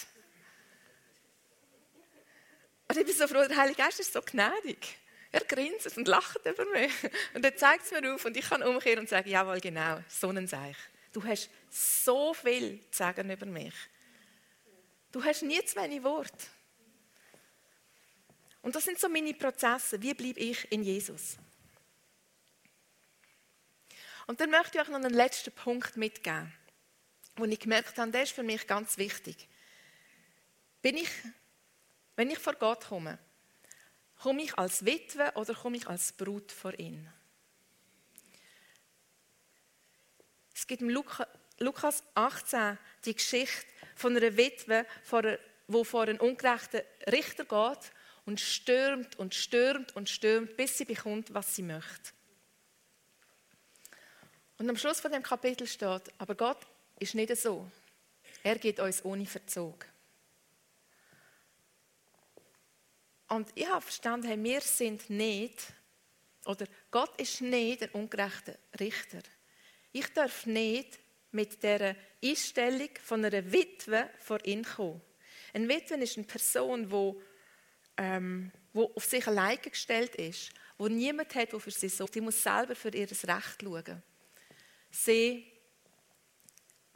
Und 2.88 2.98
ich 2.98 3.06
bin 3.06 3.14
so 3.14 3.28
froh, 3.28 3.46
der 3.46 3.56
Heilige 3.56 3.80
Geist 3.80 4.00
ist 4.00 4.12
so 4.12 4.20
gnädig. 4.20 4.98
Er 5.30 5.44
grinst 5.44 5.96
und 5.96 6.08
lacht 6.08 6.44
über 6.44 6.64
mich. 6.66 6.92
Und 7.32 7.44
er 7.44 7.56
zeigt 7.56 7.84
es 7.84 7.92
mir 7.92 8.14
auf 8.14 8.24
und 8.24 8.36
ich 8.36 8.48
kann 8.48 8.64
umkehren 8.64 9.00
und 9.00 9.08
sagen, 9.08 9.28
jawohl, 9.28 9.60
genau, 9.60 10.02
so 10.08 10.28
ein 10.28 10.48
Seich. 10.48 10.76
Du 11.12 11.22
hast 11.22 11.50
so 11.70 12.34
viel 12.34 12.80
zu 12.90 12.98
sagen 12.98 13.30
über 13.30 13.46
mich. 13.46 13.74
Du 15.12 15.22
hast 15.22 15.42
nie 15.42 15.64
zu 15.64 15.76
wenig 15.76 16.02
Worte. 16.02 16.46
Und 18.64 18.74
das 18.74 18.84
sind 18.84 18.98
so 18.98 19.10
meine 19.10 19.34
Prozesse. 19.34 20.00
Wie 20.00 20.14
bleibe 20.14 20.40
ich 20.40 20.72
in 20.72 20.82
Jesus? 20.82 21.36
Und 24.26 24.40
dann 24.40 24.48
möchte 24.48 24.78
ich 24.78 24.82
euch 24.82 24.88
noch 24.88 24.96
einen 24.96 25.12
letzten 25.12 25.52
Punkt 25.52 25.98
mitgeben, 25.98 26.50
wo 27.36 27.44
ich 27.44 27.60
gemerkt 27.60 27.98
habe, 27.98 28.10
der 28.10 28.22
ist 28.22 28.32
für 28.32 28.42
mich 28.42 28.66
ganz 28.66 28.96
wichtig. 28.96 29.48
Bin 30.80 30.96
ich, 30.96 31.10
wenn 32.16 32.30
ich 32.30 32.38
vor 32.38 32.54
Gott 32.54 32.86
komme, 32.86 33.18
komme 34.18 34.42
ich 34.42 34.56
als 34.56 34.86
Witwe 34.86 35.32
oder 35.34 35.52
komme 35.52 35.76
ich 35.76 35.86
als 35.86 36.12
Brut 36.12 36.50
vor 36.50 36.72
ihn? 36.78 37.06
Es 40.54 40.66
gibt 40.66 40.80
im 40.80 40.88
Lukas 40.88 42.02
18 42.14 42.78
die 43.04 43.14
Geschichte 43.14 43.66
von 43.94 44.16
einer 44.16 44.34
Witwe, 44.38 44.86
die 45.68 45.84
vor 45.84 46.02
einen 46.02 46.18
ungerechten 46.18 46.80
Richter 47.10 47.44
geht 47.44 47.92
und 48.26 48.40
stürmt 48.40 49.18
und 49.18 49.34
stürmt 49.34 49.94
und 49.96 50.08
stürmt, 50.08 50.56
bis 50.56 50.78
sie 50.78 50.84
bekommt, 50.84 51.32
was 51.34 51.54
sie 51.54 51.62
möchte. 51.62 52.12
Und 54.58 54.68
am 54.68 54.76
Schluss 54.76 55.00
von 55.00 55.12
dem 55.12 55.22
Kapitel 55.22 55.66
steht, 55.66 56.02
aber 56.18 56.34
Gott 56.34 56.66
ist 56.98 57.14
nicht 57.14 57.36
so. 57.36 57.70
Er 58.42 58.58
gibt 58.58 58.80
uns 58.80 59.04
ohne 59.04 59.26
Verzug. 59.26 59.86
Und 63.28 63.48
ich 63.54 63.66
habe 63.66 63.80
verstanden, 63.80 64.28
hey, 64.28 64.42
wir 64.42 64.60
sind 64.60 65.10
nicht, 65.10 65.72
oder 66.44 66.66
Gott 66.90 67.18
ist 67.20 67.40
nicht 67.40 67.82
ein 67.82 67.90
ungerechter 67.90 68.56
Richter. 68.78 69.22
Ich 69.92 70.12
darf 70.12 70.46
nicht 70.46 70.98
mit 71.32 71.62
der 71.62 71.96
Einstellung 72.22 72.90
von 73.02 73.24
einer 73.24 73.50
Witwe 73.50 74.08
vor 74.20 74.44
ihn 74.44 74.64
kommen. 74.64 75.00
Eine 75.52 75.68
Witwe 75.68 75.96
ist 75.96 76.16
eine 76.16 76.26
Person, 76.26 76.88
die, 76.88 77.20
ähm, 77.96 78.50
die 78.72 78.78
auf 78.78 79.04
sich 79.04 79.26
alleine 79.26 79.58
gestellt 79.58 80.14
ist, 80.16 80.50
wo 80.78 80.88
niemand 80.88 81.34
hat, 81.34 81.52
der 81.52 81.60
für 81.60 81.70
sie 81.70 81.88
sorgt. 81.88 82.14
Sie 82.14 82.20
muss 82.20 82.42
selber 82.42 82.74
für 82.74 82.88
ihr 82.88 83.08
Recht 83.08 83.62
schauen. 83.62 84.02
Sie 84.90 85.46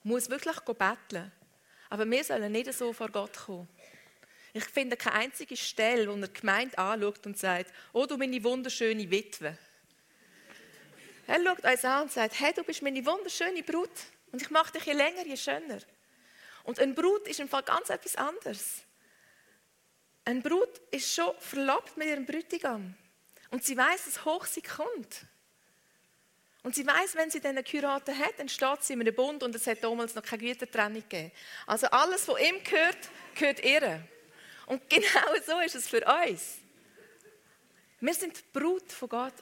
muss 0.03 0.29
wirklich 0.29 0.57
betteln. 0.59 1.33
Aber 1.91 2.09
wir 2.11 2.25
sollen 2.25 2.53
nicht 2.53 2.73
so 2.73 2.93
vor 2.93 3.09
Gott 3.09 3.37
kommen. 3.37 3.69
Ich 4.53 4.65
finde 4.65 4.97
keine 4.97 5.17
einzige 5.17 5.57
Stelle, 5.57 6.09
wo 6.09 6.17
er 6.17 6.27
die 6.27 6.41
Gemeinde 6.41 6.77
anschaut 6.79 7.27
und 7.27 7.39
sagt, 7.39 7.73
oh 7.93 8.07
du 8.07 8.17
meine 8.17 8.43
wunderschöne 8.43 9.11
Witwe. 9.11 9.57
Er 11.27 11.45
schaut 11.45 11.65
uns 11.65 11.85
an 11.85 12.03
und 12.03 12.13
sagt, 12.13 12.41
hey, 12.41 12.53
du 12.55 12.65
bist 12.65 12.83
meine 12.83 13.05
wunderschöne 13.05 13.63
Brut 13.63 13.91
und 14.33 14.41
ich 14.41 14.51
mache 14.51 14.73
dich 14.73 14.85
je 14.85 14.95
länger, 14.95 15.27
je 15.27 15.37
schöner. 15.37 15.79
Und 16.65 16.81
eine 16.81 16.95
Brut 16.95 17.29
ist 17.29 17.41
im 17.41 17.49
Fall 17.49 17.63
ganz 17.63 17.91
etwas 17.91 18.17
anderes. 18.17 18.83
Eine 20.29 20.43
Brut 20.43 20.83
ist 20.91 21.15
schon 21.15 21.35
verlobt 21.39 21.97
mit 21.97 22.07
ihrem 22.07 22.27
Bräutigam 22.27 22.95
und 23.51 23.65
sie 23.65 23.75
weiß, 23.75 24.05
dass 24.05 24.27
hoch 24.27 24.45
sie 24.45 24.61
kommt. 24.61 25.25
Und 26.63 26.75
sie 26.75 26.87
weiß, 26.87 27.15
wenn 27.15 27.31
sie 27.31 27.41
dann 27.41 27.65
geheiratet 27.65 28.15
hat, 28.15 28.35
dann 28.37 28.51
steht 28.51 28.83
sie 28.85 28.93
in 28.93 29.01
einem 29.01 29.15
Bund 29.15 29.43
und 29.43 29.55
es 29.55 29.67
hat 29.67 29.83
damals 29.83 30.15
noch 30.15 30.23
keine 30.23 30.43
Gütertrennung 30.43 31.01
gegeben. 31.01 31.33
Also 31.67 31.87
alles, 31.87 32.29
was 32.29 32.39
ihm 32.43 32.63
gehört, 32.63 32.99
gehört 33.37 33.65
ihr. 33.65 34.07
Und 34.67 34.91
genau 34.91 35.35
so 35.47 35.61
ist 35.61 35.77
es 35.77 35.89
für 35.89 36.05
uns. 36.05 36.59
Wir 37.99 38.13
sind 38.13 38.37
die 38.37 38.43
Brut 38.53 38.93
von 38.93 39.09
Gott. 39.09 39.35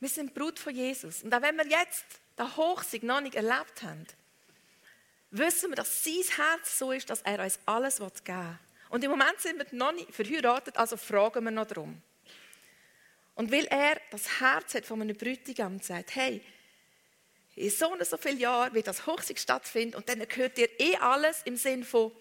Wir 0.00 0.08
sind 0.08 0.30
die 0.30 0.34
Brut 0.36 0.58
von 0.58 0.74
Jesus. 0.74 1.22
Und 1.22 1.32
auch 1.32 1.42
wenn 1.42 1.56
wir 1.56 1.68
jetzt 1.68 2.06
den 2.36 2.56
Hochsieg 2.56 3.04
noch 3.04 3.20
nicht 3.20 3.36
erlebt 3.36 3.84
haben, 3.84 4.04
wissen 5.30 5.70
wir, 5.70 5.76
dass 5.76 6.02
sein 6.02 6.24
Herz 6.34 6.76
so 6.76 6.90
ist, 6.90 7.08
dass 7.08 7.22
er 7.22 7.38
uns 7.38 7.60
alles 7.66 7.98
geben 7.98 8.18
will. 8.26 8.58
Und 8.90 9.04
im 9.04 9.10
Moment 9.10 9.40
sind 9.40 9.56
wir 9.56 9.66
noch 9.70 9.92
nicht 9.92 10.12
verheiratet, 10.12 10.76
also 10.76 10.96
fragen 10.96 11.44
wir 11.44 11.50
noch 11.50 11.66
darum. 11.66 12.02
Und 13.36 13.50
weil 13.50 13.64
er 13.66 14.00
das 14.10 14.40
Herz 14.40 14.74
hat 14.74 14.84
von 14.84 15.00
einem 15.00 15.16
Bräutigam 15.16 15.74
und 15.74 15.84
sagt, 15.84 16.14
hey, 16.16 16.42
in 17.54 17.70
so 17.70 17.92
und 17.92 18.04
so 18.04 18.16
vielen 18.16 18.38
Jahren 18.38 18.74
wird 18.74 18.88
das 18.88 19.06
Hochsieg 19.06 19.38
stattfinden 19.38 19.96
und 19.96 20.08
dann 20.08 20.26
gehört 20.28 20.58
dir 20.58 20.68
eh 20.78 20.96
alles 20.96 21.42
im 21.44 21.56
Sinn 21.56 21.84
von, 21.84 22.12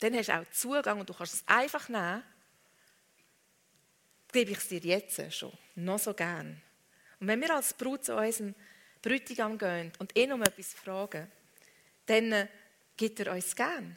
dann 0.00 0.14
hast 0.14 0.28
du 0.28 0.32
auch 0.32 0.50
Zugang 0.52 1.00
und 1.00 1.10
du 1.10 1.14
kannst 1.14 1.34
es 1.34 1.44
einfach 1.46 1.88
nehmen, 1.88 2.22
gebe 4.32 4.52
ich 4.52 4.58
es 4.58 4.68
dir 4.68 4.80
jetzt 4.80 5.20
schon, 5.34 5.52
noch 5.74 5.98
so 5.98 6.14
gern. 6.14 6.62
Und 7.20 7.26
wenn 7.26 7.40
wir 7.40 7.54
als 7.54 7.74
Brut 7.74 8.04
zu 8.04 8.16
unserem 8.16 8.54
Bräutigam 9.02 9.58
gehen 9.58 9.92
und 9.98 10.16
ihn 10.16 10.32
um 10.32 10.42
etwas 10.42 10.72
fragen, 10.72 11.30
dann 12.06 12.32
äh, 12.32 12.48
gibt 12.96 13.20
er 13.20 13.32
uns 13.32 13.54
gern. 13.54 13.96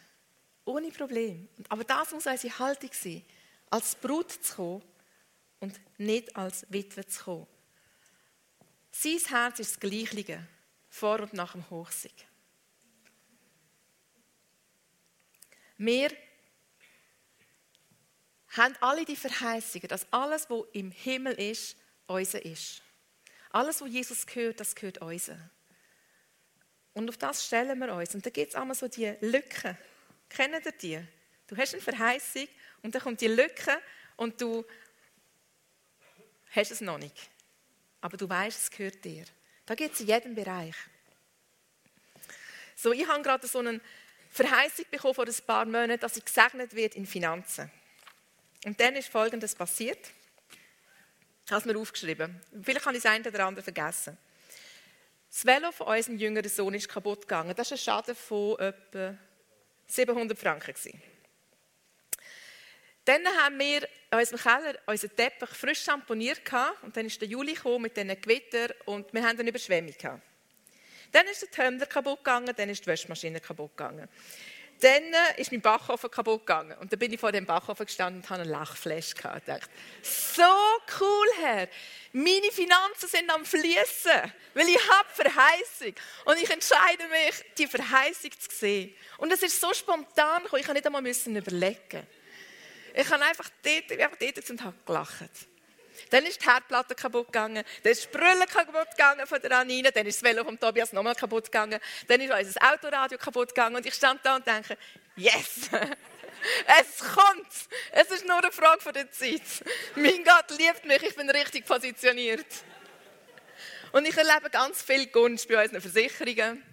Ohne 0.66 0.92
Problem. 0.92 1.48
Aber 1.70 1.84
das 1.84 2.12
muss 2.12 2.26
unsere 2.26 2.60
Haltung 2.60 2.90
sein, 2.92 3.24
als 3.70 3.96
Brut 3.96 4.32
zu 4.32 4.56
kommen 4.56 4.84
und 5.60 5.80
nicht 5.98 6.36
als 6.36 6.66
Witwe 6.70 7.06
zu 7.06 7.24
kommen. 7.24 7.48
Sein 8.92 9.20
Herz 9.28 9.60
ist 9.60 9.72
das 9.74 9.80
Gleiche 9.80 10.46
vor 10.90 11.20
und 11.20 11.34
nach 11.34 11.52
dem 11.52 11.70
Hochsieg. 11.70 12.14
Wir 15.78 16.10
haben 18.50 18.76
alle 18.80 19.04
die 19.04 19.18
Verheißungen, 19.18 19.90
dass 19.90 20.12
alles, 20.12 20.50
was 20.50 20.64
im 20.72 20.92
Himmel 20.92 21.34
ist, 21.34 21.76
unser 22.08 22.44
ist. 22.46 22.82
Alles, 23.50 23.82
was 23.82 23.90
Jesus 23.90 24.26
gehört, 24.26 24.60
das 24.60 24.74
gehört 24.76 25.00
uns. 25.00 25.32
Und 26.94 27.10
auf 27.10 27.18
das 27.18 27.46
stellen 27.46 27.78
wir 27.80 27.94
uns. 27.94 28.16
Und 28.16 28.26
da 28.26 28.30
gibt 28.30 28.50
es 28.50 28.56
einmal 28.56 28.76
so 28.76 28.88
die 28.88 29.14
Lücken. 29.20 29.78
Kennt 30.36 30.66
ihr 30.66 30.72
die? 30.72 31.08
Du 31.48 31.56
hast 31.56 31.74
eine 31.74 31.82
Verheißung 31.82 32.48
und 32.82 32.94
dann 32.94 33.02
kommt 33.02 33.22
die 33.22 33.28
Lücke 33.28 33.82
und 34.18 34.40
du 34.42 34.66
hast 36.52 36.72
es 36.72 36.82
noch 36.82 36.98
nicht. 36.98 37.30
Aber 38.02 38.18
du 38.18 38.28
weißt, 38.28 38.64
es 38.64 38.72
gehört 38.72 39.04
dir. 39.04 39.26
Da 39.66 39.76
gibt 39.76 39.94
es 39.94 40.02
in 40.02 40.08
jedem 40.08 40.36
Bereich. 40.36 40.76
So, 42.76 42.92
ich 42.92 43.08
habe 43.08 43.24
gerade 43.24 43.48
so 43.48 43.60
einen 43.60 43.80
Verheißung 44.30 44.86
bekommen 44.92 45.14
vor 45.14 45.26
ein 45.26 45.34
paar 45.48 45.66
Monaten, 45.66 46.00
dass 46.00 46.18
ich 46.18 46.26
gesegnet 46.26 46.76
wird 46.76 46.96
in 46.96 47.06
Finanzen. 47.06 47.72
Und 48.66 48.80
dann 48.80 48.96
ist 48.96 49.08
Folgendes 49.08 49.56
passiert. 49.56 50.12
Ich 51.46 51.52
habe 51.52 51.60
es 51.60 51.66
mir 51.66 51.80
aufgeschrieben. 51.80 52.42
Vielleicht 52.62 52.86
habe 52.86 52.98
ich 52.98 53.04
das 53.04 53.12
eine 53.12 53.28
oder 53.28 53.46
andere 53.46 53.64
vergessen. 53.64 54.18
Das 55.30 55.46
Velo 55.46 55.72
von 55.72 55.88
unserem 55.88 56.18
jüngeren 56.18 56.50
Sohn 56.50 56.74
ist 56.74 56.90
kaputt 56.90 57.22
gegangen. 57.22 57.56
Das 57.56 57.72
war 57.72 57.78
ein 57.78 57.80
Schaden 57.80 58.16
von 58.16 58.60
etwa 58.60 59.18
700 59.88 60.38
Franken. 60.38 61.02
Dann 63.06 63.26
haben 63.28 63.60
wir 63.60 63.88
in 64.12 64.18
unserem 64.18 64.40
Keller 64.40 64.80
unseren 64.88 65.16
Teppich 65.16 65.50
frisch 65.50 65.84
schamponiert. 65.84 66.42
Und 66.82 66.98
dann 66.98 67.06
ist 67.06 67.22
der 67.22 67.28
Juli 67.28 67.56
mit 67.80 67.96
diesen 67.96 68.20
Gewitter 68.20 68.74
und 68.86 69.14
wir 69.14 69.24
haben 69.24 69.40
eine 69.40 69.50
Überschwemmung. 69.50 69.94
Gehabt. 69.98 70.24
Dann 71.12 71.28
ist 71.28 71.44
der 71.44 71.52
Tömmer 71.52 71.86
kaputt 71.86 72.18
gegangen, 72.18 72.54
dann 72.58 72.70
ist 72.70 72.84
die 72.84 72.90
Waschmaschine 72.90 73.40
kaputt 73.40 73.78
gegangen. 73.78 74.10
Dann 74.82 75.04
ist 75.38 75.52
mein 75.52 75.62
Backofen 75.62 76.12
kaputt 76.12 76.42
gegangen. 76.42 76.78
Und 76.80 76.92
dann 76.92 77.00
bin 77.00 77.12
ich 77.14 77.20
vor 77.20 77.32
dem 77.32 77.46
Backofen 77.46 77.86
gestanden 77.86 78.22
und 78.22 78.30
habe 78.30 78.42
einen 78.42 78.52
Lachflash 78.52 79.16
gehabt. 79.16 79.48
dachte, 79.48 79.70
so 80.02 80.44
cool, 81.00 81.28
Herr. 81.40 81.68
Meine 82.12 82.52
Finanzen 82.52 83.08
sind 83.10 83.30
am 83.30 83.46
Fließen, 83.46 84.34
weil 84.54 84.70
ich 84.70 84.90
habe 84.90 85.10
Verheißung. 85.14 85.96
Und 86.26 86.42
ich 86.42 86.50
entscheide 86.50 87.08
mich, 87.08 87.44
die 87.58 87.68
Verheißung 87.68 88.32
zu 88.32 88.56
sehen. 88.56 88.96
Und 89.18 89.32
es 89.32 89.44
ist 89.44 89.60
so 89.60 89.74
spontan 89.74 90.44
gekommen, 90.44 90.62
ich 90.62 90.68
musste 90.68 90.74
nicht 90.74 90.86
einmal 90.86 91.06
überlegen. 91.06 92.08
Ich 92.94 93.10
habe 93.10 93.24
einfach 93.26 93.50
dort, 93.62 93.92
einfach 94.00 94.18
dort 94.18 94.50
und 94.50 94.64
habe 94.64 94.76
gelacht. 94.86 95.30
Dann 96.10 96.26
ist 96.26 96.42
die 96.42 96.50
Herdplatte 96.50 96.96
kaputt 96.96 97.28
gegangen, 97.28 97.64
dann 97.84 97.92
ist 97.92 98.06
die 98.06 98.18
Brille 98.18 98.46
kaputt 98.46 98.92
gegangen 98.92 99.26
von 99.26 99.42
der 99.42 99.52
Anine, 99.52 99.92
dann 99.92 100.06
ist 100.06 100.22
das 100.22 100.30
Velo 100.30 100.44
von 100.44 100.60
Tobias 100.60 100.94
nochmal 100.94 101.16
kaputt 101.16 101.46
gegangen, 101.46 101.80
dann 102.08 102.22
ist 102.22 102.32
unser 102.32 102.74
Autoradio 102.74 103.18
kaputt 103.18 103.50
gegangen 103.50 103.76
und 103.76 103.86
ich 103.86 103.94
stand 103.94 104.26
da 104.26 104.36
und 104.36 104.46
denke, 104.46 104.78
yes! 105.16 105.70
Es 106.80 107.00
kommt! 107.00 107.48
Es 107.92 108.12
ist 108.12 108.28
nur 108.28 108.38
eine 108.38 108.52
Frage 108.52 108.92
der 108.92 109.12
Zeit. 109.12 109.42
Mein 109.96 110.24
Gott 110.24 110.58
liebt 110.58 110.86
mich, 110.86 111.02
ich 111.02 111.16
bin 111.16 111.28
richtig 111.30 111.66
positioniert. 111.66 112.46
Und 113.92 114.06
ich 114.08 114.16
erlebe 114.16 114.50
ganz 114.50 114.84
viel 114.84 115.08
Gunst 115.08 115.48
bei 115.48 115.64
unseren 115.64 115.82
Versicherungen, 115.82 116.64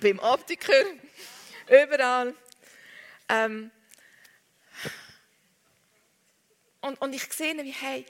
beim 0.00 0.18
Optiker, 0.18 0.84
überall. 1.66 2.34
Ähm, 3.28 3.70
und, 6.84 7.00
und 7.00 7.14
ich 7.14 7.24
sehe, 7.32 7.56
wie, 7.64 7.72
hey, 7.72 8.04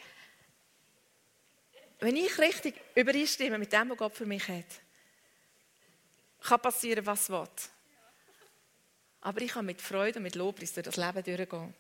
wenn 2.01 2.17
ich 2.17 2.39
richtig 2.39 2.75
übereinstimme 2.97 3.57
mit 3.57 3.73
dem, 3.73 3.91
was 3.91 3.99
Gott 3.99 4.15
für 4.17 4.27
mich 4.27 4.49
hat, 4.49 4.67
kann 6.41 6.61
passieren, 6.61 7.07
was 7.07 7.31
will. 7.31 7.47
Aber 9.21 9.41
ich 9.41 9.53
kann 9.53 9.65
mit 9.65 9.81
Freude 9.81 10.19
und 10.19 10.25
mit 10.25 10.35
Lobpreis 10.35 10.75
durch 10.75 10.85
das 10.85 10.97
Leben 10.97 11.23
durchgehen. 11.23 11.75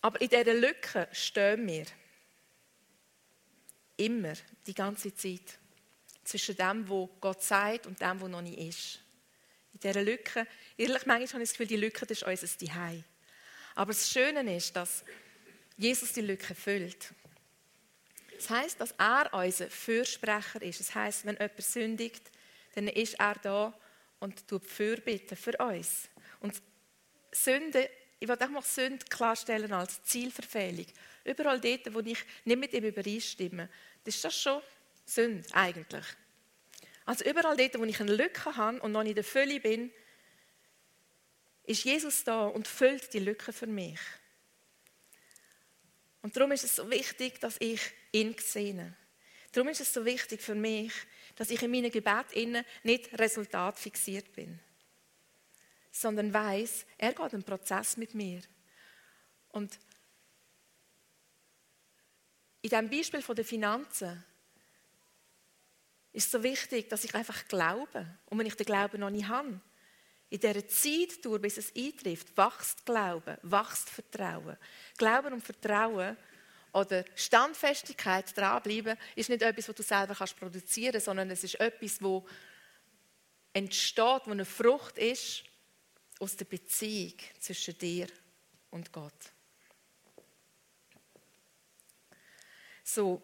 Aber 0.00 0.20
in 0.20 0.28
dieser 0.30 0.54
Lücke 0.54 1.06
stehen 1.12 1.66
wir. 1.66 1.84
Immer, 3.98 4.32
die 4.66 4.74
ganze 4.74 5.14
Zeit. 5.14 5.58
Zwischen 6.24 6.56
dem, 6.56 6.88
wo 6.88 7.06
Gott 7.20 7.42
sagt 7.42 7.86
und 7.86 8.00
dem, 8.00 8.18
wo 8.20 8.28
noch 8.28 8.40
nicht 8.40 8.58
ist. 8.58 9.00
In 9.74 9.80
dieser 9.80 10.02
Lücke 10.02 10.46
Ehrlich, 10.78 11.04
manchmal 11.04 11.28
habe 11.34 11.42
ich 11.42 11.50
das 11.50 11.58
Gefühl, 11.58 11.66
die 11.66 11.76
Lücke 11.76 12.06
das 12.06 12.22
ist 12.22 12.26
unser 12.26 12.46
Zuhause. 12.46 13.04
Aber 13.80 13.92
das 13.92 14.10
Schöne 14.10 14.54
ist, 14.54 14.76
dass 14.76 15.02
Jesus 15.78 16.12
die 16.12 16.20
Lücke 16.20 16.54
füllt. 16.54 17.14
Das 18.36 18.50
heißt, 18.50 18.78
dass 18.78 18.94
er 18.98 19.32
unser 19.32 19.70
Fürsprecher 19.70 20.60
ist. 20.60 20.80
Das 20.80 20.94
heißt, 20.94 21.24
wenn 21.24 21.36
jemand 21.36 21.62
sündigt, 21.62 22.30
dann 22.74 22.88
ist 22.88 23.18
er 23.18 23.36
da 23.36 23.72
und 24.18 24.46
tut 24.46 24.66
Fürbitten 24.66 25.34
für 25.34 25.56
uns. 25.56 26.10
Und 26.40 26.60
Sünde, 27.32 27.88
ich 28.18 28.28
will 28.28 28.36
auch 28.38 28.48
mal 28.50 28.60
Sünde 28.60 29.02
klarstellen 29.08 29.72
als 29.72 30.04
Zielverfehlung. 30.04 30.84
Überall 31.24 31.58
dort, 31.58 31.94
wo 31.94 32.00
ich 32.00 32.18
nicht 32.44 32.58
mit 32.58 32.74
ihm 32.74 32.84
übereinstimme, 32.84 33.70
das 34.04 34.16
ist 34.16 34.24
das 34.26 34.38
schon 34.38 34.60
Sünde 35.06 35.48
eigentlich. 35.54 36.04
Also 37.06 37.24
überall 37.24 37.56
dort, 37.56 37.78
wo 37.78 37.84
ich 37.84 37.98
eine 37.98 38.14
Lücke 38.14 38.54
habe 38.54 38.78
und 38.82 38.92
noch 38.92 39.04
nicht 39.04 39.12
in 39.12 39.14
der 39.14 39.24
Fülle 39.24 39.58
bin, 39.58 39.90
ist 41.70 41.84
Jesus 41.84 42.24
da 42.24 42.46
und 42.46 42.66
füllt 42.66 43.12
die 43.14 43.20
Lücke 43.20 43.52
für 43.52 43.68
mich. 43.68 44.00
Und 46.20 46.36
darum 46.36 46.50
ist 46.50 46.64
es 46.64 46.74
so 46.74 46.90
wichtig, 46.90 47.40
dass 47.40 47.56
ich 47.60 47.80
ihn 48.10 48.34
sehe. 48.38 48.96
Darum 49.52 49.68
ist 49.68 49.80
es 49.80 49.92
so 49.92 50.04
wichtig 50.04 50.42
für 50.42 50.56
mich, 50.56 50.92
dass 51.36 51.50
ich 51.50 51.62
in 51.62 51.70
meinem 51.70 51.92
Gebet 51.92 52.34
nicht 52.82 53.16
resultatfixiert 53.16 54.32
bin, 54.32 54.58
sondern 55.92 56.34
weiß, 56.34 56.86
er 56.98 57.12
geht 57.12 57.34
einen 57.34 57.44
Prozess 57.44 57.96
mit 57.96 58.14
mir. 58.14 58.42
Und 59.50 59.78
in 62.62 62.70
diesem 62.90 62.90
Beispiel 63.12 63.34
der 63.36 63.44
Finanzen 63.44 64.24
ist 66.12 66.26
es 66.26 66.30
so 66.32 66.42
wichtig, 66.42 66.90
dass 66.90 67.04
ich 67.04 67.14
einfach 67.14 67.46
glaube. 67.46 68.18
Und 68.26 68.38
wenn 68.38 68.46
ich 68.46 68.56
den 68.56 68.66
Glauben 68.66 68.98
noch 68.98 69.10
nicht 69.10 69.28
habe, 69.28 69.60
in 70.30 70.38
dieser 70.38 70.66
Zeit 70.68 71.24
durch, 71.24 71.42
bis 71.42 71.58
es 71.58 71.74
eintrifft, 71.74 72.36
wächst 72.36 72.86
Glauben, 72.86 73.36
wächst 73.42 73.90
Vertrauen. 73.90 74.56
Glauben 74.96 75.32
und 75.32 75.44
Vertrauen 75.44 76.16
oder 76.72 77.04
Standfestigkeit, 77.16 78.36
dranbleiben, 78.36 78.96
ist 79.16 79.28
nicht 79.28 79.42
etwas, 79.42 79.68
was 79.68 79.74
du 79.74 79.82
selber 79.82 80.14
kannst 80.14 80.38
produzieren 80.38 80.92
kannst, 80.92 81.06
sondern 81.06 81.30
es 81.30 81.42
ist 81.42 81.58
etwas, 81.58 82.00
wo 82.00 82.26
entsteht, 83.52 84.22
wo 84.24 84.30
eine 84.30 84.44
Frucht 84.44 84.98
ist 84.98 85.42
aus 86.20 86.36
der 86.36 86.44
Beziehung 86.44 87.14
zwischen 87.40 87.76
dir 87.76 88.06
und 88.70 88.92
Gott. 88.92 89.32
So, 92.84 93.20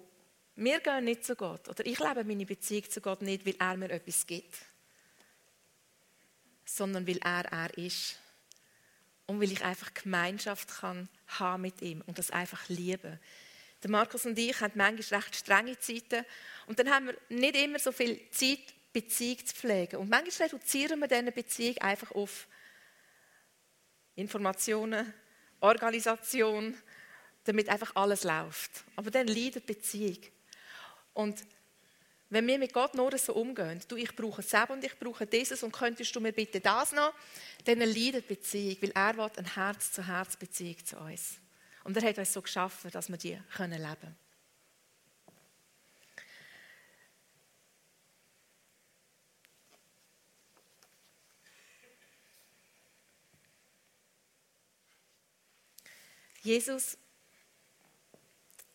wir 0.57 0.81
gehen 0.81 1.05
nicht 1.05 1.25
zu 1.25 1.37
Gott 1.37 1.69
oder 1.69 1.87
ich 1.87 2.01
lebe 2.01 2.25
meine 2.25 2.47
Beziehung 2.47 2.90
zu 2.90 3.01
Gott 3.01 3.23
nicht, 3.23 3.47
weil 3.47 3.55
er 3.61 3.77
mir 3.77 3.90
etwas 3.90 4.27
gibt 4.27 4.57
sondern 6.66 7.07
weil 7.07 7.18
er 7.18 7.46
er 7.50 7.79
ist. 7.79 8.18
Und 9.26 9.40
weil 9.40 9.50
ich 9.50 9.64
einfach 9.64 9.94
Gemeinschaft 9.94 10.68
kann 10.68 11.09
haben 11.26 11.62
mit 11.62 11.81
ihm 11.81 12.02
und 12.07 12.18
das 12.18 12.31
einfach 12.31 12.68
lieben. 12.68 13.18
Der 13.83 13.90
Markus 13.90 14.26
und 14.26 14.38
ich 14.38 14.61
haben 14.61 14.72
manchmal 14.74 15.20
recht 15.20 15.37
strenge 15.37 15.79
Zeiten 15.79 16.24
und 16.66 16.79
dann 16.79 16.90
haben 16.90 17.07
wir 17.07 17.16
nicht 17.29 17.57
immer 17.57 17.79
so 17.79 17.92
viel 17.92 18.20
Zeit, 18.31 18.74
Beziehung 18.92 19.44
zu 19.44 19.55
pflegen. 19.55 19.96
Und 19.96 20.09
manchmal 20.09 20.48
reduzieren 20.48 20.98
wir 21.00 21.07
diese 21.09 21.31
Beziehung 21.31 21.76
einfach 21.79 22.12
auf 22.12 22.46
Informationen, 24.14 25.12
Organisation, 25.61 26.74
damit 27.44 27.68
einfach 27.68 27.94
alles 27.94 28.24
läuft. 28.24 28.85
Aber 28.96 29.11
dann 29.11 29.26
leidet 29.26 29.66
Beziehung. 29.66 30.18
Und 31.12 31.44
wenn 32.29 32.47
wir 32.47 32.59
mit 32.59 32.73
Gott 32.73 32.95
nur 32.95 33.17
so 33.19 33.35
umgehen, 33.35 33.81
du, 33.87 33.97
ich 33.97 34.15
brauche 34.17 34.41
es 34.41 34.53
und 34.69 34.85
ich 34.85 34.99
brauche 34.99 35.27
dieses 35.27 35.62
und 35.62 35.73
könntest 35.73 36.15
du 36.15 36.21
mir 36.21 36.33
bitte 36.33 36.61
das 36.61 36.93
noch, 36.93 37.15
dann 37.65 37.79
leidet 37.79 38.29
die 38.29 38.35
Beziehung, 38.35 38.77
weil 38.81 38.91
er 38.91 39.17
will 39.17 39.31
eine 39.37 39.55
Herz-zu-Herz-Beziehung 39.55 40.85
zu 40.85 40.99
uns. 40.99 41.39
Und 41.85 41.97
er 41.97 42.09
hat 42.09 42.19
uns 42.19 42.33
so 42.33 42.43
geschaffen, 42.43 42.91
dass 42.91 43.09
wir 43.09 43.17
die 43.17 43.29
leben 43.29 43.45
können. 43.55 44.17
Jesus 56.43 56.97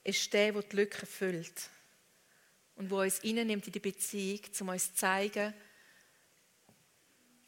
ist 0.03 0.33
der, 0.33 0.51
der 0.51 0.61
die 0.63 0.75
Lücke 0.75 1.05
füllt 1.05 1.69
und 2.75 2.89
wo 2.89 3.01
uns 3.01 3.21
nimmt 3.23 3.67
in 3.67 3.73
die 3.73 3.79
Beziehung, 3.79 4.41
um 4.59 4.69
uns 4.69 4.89
zu 4.89 4.95
zeigen, 4.95 5.53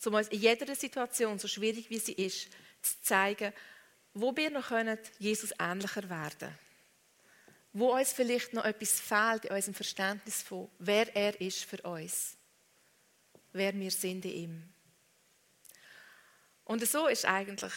um 0.05 0.13
uns 0.13 0.27
in 0.27 0.39
jeder 0.39 0.75
Situation, 0.75 1.39
so 1.39 1.47
schwierig 1.47 1.89
wie 1.89 1.99
sie 1.99 2.13
ist, 2.13 2.49
zu 2.81 3.01
zeigen, 3.01 3.53
wo 4.13 4.35
wir 4.35 4.49
noch 4.49 4.67
können, 4.67 4.99
Jesus 5.17 5.53
ähnlicher 5.59 6.09
werden 6.09 6.57
Wo 7.71 7.95
uns 7.95 8.13
vielleicht 8.13 8.53
noch 8.53 8.65
etwas 8.65 8.99
fehlt 8.99 9.45
in 9.45 9.55
unserem 9.55 9.73
Verständnis 9.73 10.41
von, 10.41 10.69
wer 10.79 11.15
er 11.15 11.39
ist 11.41 11.63
für 11.63 11.81
uns. 11.81 12.35
Wer 13.53 13.73
wir 13.73 13.91
sind 13.91 14.25
in 14.25 14.31
ihm. 14.31 14.73
Und 16.65 16.85
so 16.87 17.07
ist 17.07 17.25
eigentlich, 17.25 17.73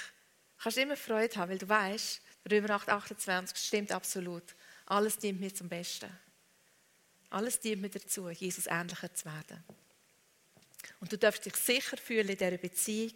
kannst 0.58 0.76
du 0.76 0.82
immer 0.82 0.96
Freude 0.96 1.36
haben, 1.36 1.50
weil 1.50 1.58
du 1.58 1.68
weißt, 1.68 2.20
Römer 2.50 2.70
8, 2.70 2.88
28 2.88 3.56
stimmt 3.56 3.92
absolut. 3.92 4.54
Alles 4.86 5.18
dient 5.18 5.40
mir 5.40 5.52
zum 5.52 5.68
Besten. 5.68 6.08
Alles 7.30 7.60
dient 7.60 7.82
mir 7.82 7.90
dazu, 7.90 8.28
Jesus 8.28 8.66
ähnlicher 8.66 9.12
zu 9.12 9.26
werden. 9.26 9.64
Und 11.00 11.12
du 11.12 11.18
darfst 11.18 11.44
dich 11.44 11.56
sicher 11.56 11.96
fühlen 11.96 12.28
in 12.28 12.36
dieser 12.38 12.58
Beziehung 12.58 13.12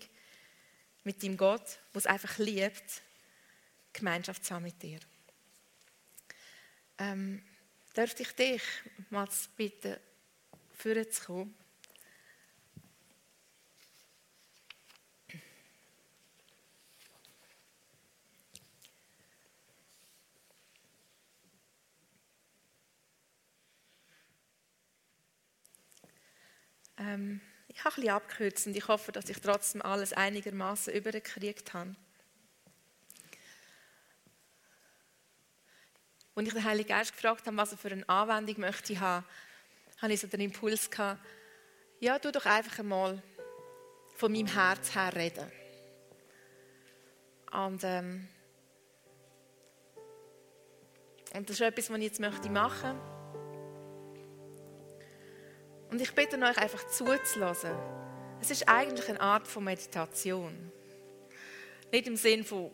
mit 1.04 1.22
deinem 1.22 1.36
Gott, 1.36 1.78
der 1.94 1.98
es 1.98 2.06
einfach 2.06 2.38
liebt, 2.38 3.02
Gemeinschaft 3.92 4.44
zu 4.44 4.54
haben 4.54 4.64
mit 4.64 4.82
dir. 4.82 5.00
Ähm, 6.98 7.42
dürfte 7.96 8.22
ich 8.22 8.32
dich 8.32 8.62
mal 9.08 9.28
bitten, 9.56 9.96
führen 10.74 11.06
Ähm, 27.00 27.40
ich 27.68 27.82
habe 27.84 27.94
bisschen 27.94 28.10
abgekürzt 28.10 28.66
und 28.66 28.76
ich 28.76 28.86
hoffe, 28.88 29.10
dass 29.10 29.28
ich 29.28 29.40
trotzdem 29.40 29.80
alles 29.80 30.12
einigermaßen 30.12 30.92
übergekriegt 30.92 31.72
habe. 31.72 31.94
Als 36.34 36.46
ich 36.46 36.54
den 36.54 36.64
Heiligen 36.64 36.88
Geist 36.88 37.14
gefragt 37.14 37.46
habe, 37.46 37.56
was 37.56 37.72
er 37.72 37.78
für 37.78 37.90
eine 37.90 38.08
Anwendung 38.08 38.60
möchte 38.60 38.92
ich 38.92 39.00
haben, 39.00 39.24
habe 40.00 40.12
ich 40.12 40.20
so 40.20 40.26
den 40.26 40.40
Impuls 40.40 40.90
gehabt, 40.90 41.20
ja, 42.00 42.18
tu 42.18 42.30
doch 42.32 42.46
einfach 42.46 42.78
einmal 42.78 43.22
von 44.16 44.32
meinem 44.32 44.46
Herz 44.46 44.94
her 44.94 45.14
reden. 45.14 45.50
Und, 47.52 47.82
ähm, 47.84 48.28
und 51.34 51.48
das 51.48 51.56
ist 51.56 51.60
etwas, 51.60 51.90
was 51.90 51.98
ich 51.98 52.04
jetzt 52.04 52.20
machen 52.20 52.52
möchte. 52.52 53.19
Und 55.90 56.00
ich 56.00 56.12
bitte 56.14 56.36
euch 56.36 56.58
einfach 56.58 56.86
zuzulassen. 56.88 57.72
Es 58.40 58.50
ist 58.50 58.68
eigentlich 58.68 59.08
eine 59.08 59.20
Art 59.20 59.46
von 59.46 59.64
Meditation. 59.64 60.72
Nicht 61.92 62.06
im 62.06 62.16
Sinn 62.16 62.44
von, 62.44 62.70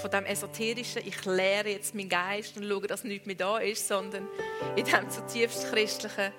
von 0.00 0.10
dem 0.10 0.24
Esoterischen, 0.24 1.02
ich 1.04 1.24
lehre 1.24 1.68
jetzt 1.68 1.94
meinen 1.94 2.08
Geist 2.08 2.56
und 2.56 2.68
schaue, 2.68 2.86
dass 2.86 3.02
nichts 3.02 3.26
mehr 3.26 3.34
da 3.34 3.58
ist, 3.58 3.86
sondern 3.86 4.28
in 4.76 4.84
dem 4.84 5.10
zutiefst 5.10 5.70
Christlichen, 5.70 6.32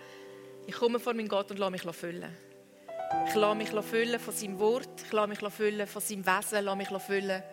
ich 0.65 0.75
komme 0.75 0.99
vor 0.99 1.13
meinen 1.13 1.27
Gott 1.27 1.51
und 1.51 1.59
lasse 1.59 1.71
mich 1.71 1.81
füllen. 1.81 2.35
Ich 3.27 3.35
lasse 3.35 3.55
mich 3.55 3.69
füllen 3.69 4.19
von 4.19 4.33
seinem 4.33 4.59
Wort, 4.59 5.01
ich 5.05 5.11
lasse 5.11 5.27
mich 5.27 5.53
füllen 5.53 5.87
von 5.87 6.01
seinem 6.01 6.25
Wesen, 6.25 6.63
lasse 6.63 6.77
mich 6.77 7.03
füllen 7.03 7.43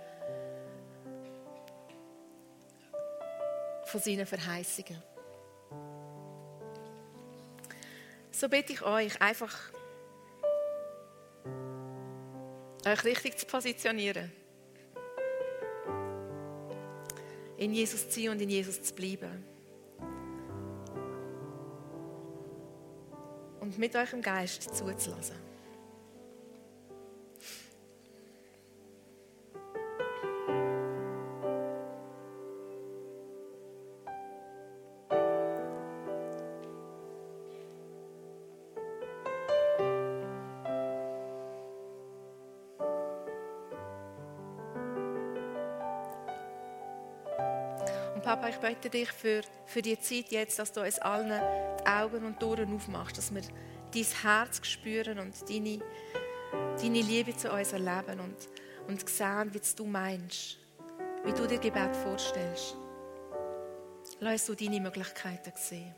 von 3.85 4.01
seinen 4.01 4.27
Verheißungen. 4.27 5.08
So 8.39 8.49
bitte 8.49 8.73
ich 8.73 8.83
euch 8.83 9.21
einfach, 9.21 9.55
euch 12.87 13.05
richtig 13.05 13.37
zu 13.37 13.47
positionieren. 13.47 14.31
In 17.57 17.75
Jesus 17.75 18.09
zu 18.09 18.21
sein 18.21 18.31
und 18.31 18.41
in 18.41 18.49
Jesus 18.49 18.81
zu 18.81 18.95
bleiben. 18.95 19.45
Und 23.59 23.77
mit 23.77 23.97
eurem 23.97 24.23
Geist 24.23 24.63
zuzulassen. 24.63 25.48
Ich 48.59 48.69
bitte 48.69 48.91
dich 48.91 49.11
für, 49.13 49.43
für 49.67 49.83
die 49.83 49.99
Zeit 49.99 50.31
jetzt, 50.31 50.59
dass 50.59 50.73
du 50.73 50.81
uns 50.81 50.99
allen 50.99 51.29
die 51.29 51.87
Augen 51.87 52.25
und 52.25 52.41
die 52.41 52.45
Ohren 52.45 52.75
aufmachst, 52.75 53.19
dass 53.19 53.33
wir 53.33 53.43
dein 53.95 54.05
Herz 54.23 54.61
spüren 54.67 55.19
und 55.19 55.35
deine, 55.49 55.79
deine 56.81 57.01
Liebe 57.01 57.37
zu 57.37 57.53
uns 57.53 57.73
erleben 57.73 58.21
und, 58.21 58.37
und 58.89 59.09
sehen, 59.09 59.53
wie 59.53 59.61
du 59.77 59.85
meinst, 59.85 60.59
wie 61.25 61.33
du 61.33 61.47
dir 61.47 61.59
Gebet 61.59 61.95
vorstellst. 61.97 62.77
Lass 64.21 64.47
du 64.47 64.55
deine 64.55 64.81
Möglichkeiten 64.81 65.53
sehen. 65.55 65.95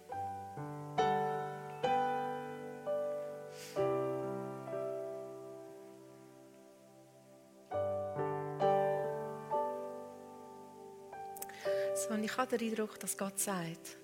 Habe 12.41 12.57
den 12.57 12.71
Eindruck, 12.71 12.99
dass 12.99 13.19
Gott 13.19 13.39
sagt, 13.39 13.99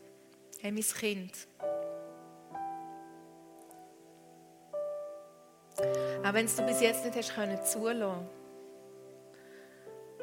hey, 0.61 0.71
mein 0.71 0.83
Kind, 0.83 1.33
auch 6.23 6.35
wenn 6.35 6.47
du 6.47 6.67
bis 6.67 6.83
jetzt 6.83 7.05
nicht 7.05 7.17
hast 7.17 7.35
können 7.35 7.59
zulassen, 7.65 8.29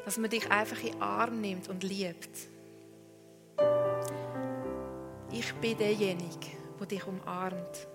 dass 0.04 0.16
man 0.16 0.30
dich 0.30 0.48
einfach 0.48 0.80
in 0.80 0.92
den 0.92 1.02
Arm 1.02 1.40
nimmt 1.40 1.68
und 1.68 1.82
liebt. 1.82 2.48
Ich 5.32 5.52
bin 5.54 5.76
derjenige, 5.76 6.46
der 6.78 6.86
dich 6.86 7.04
umarmt, 7.06 7.88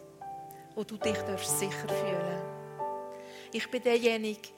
wo 0.76 0.84
du 0.84 0.98
dich 0.98 1.18
sicher 1.44 1.88
fühlen. 1.88 2.42
Ich 3.54 3.72
bin 3.72 3.82
derjenige, 3.84 4.50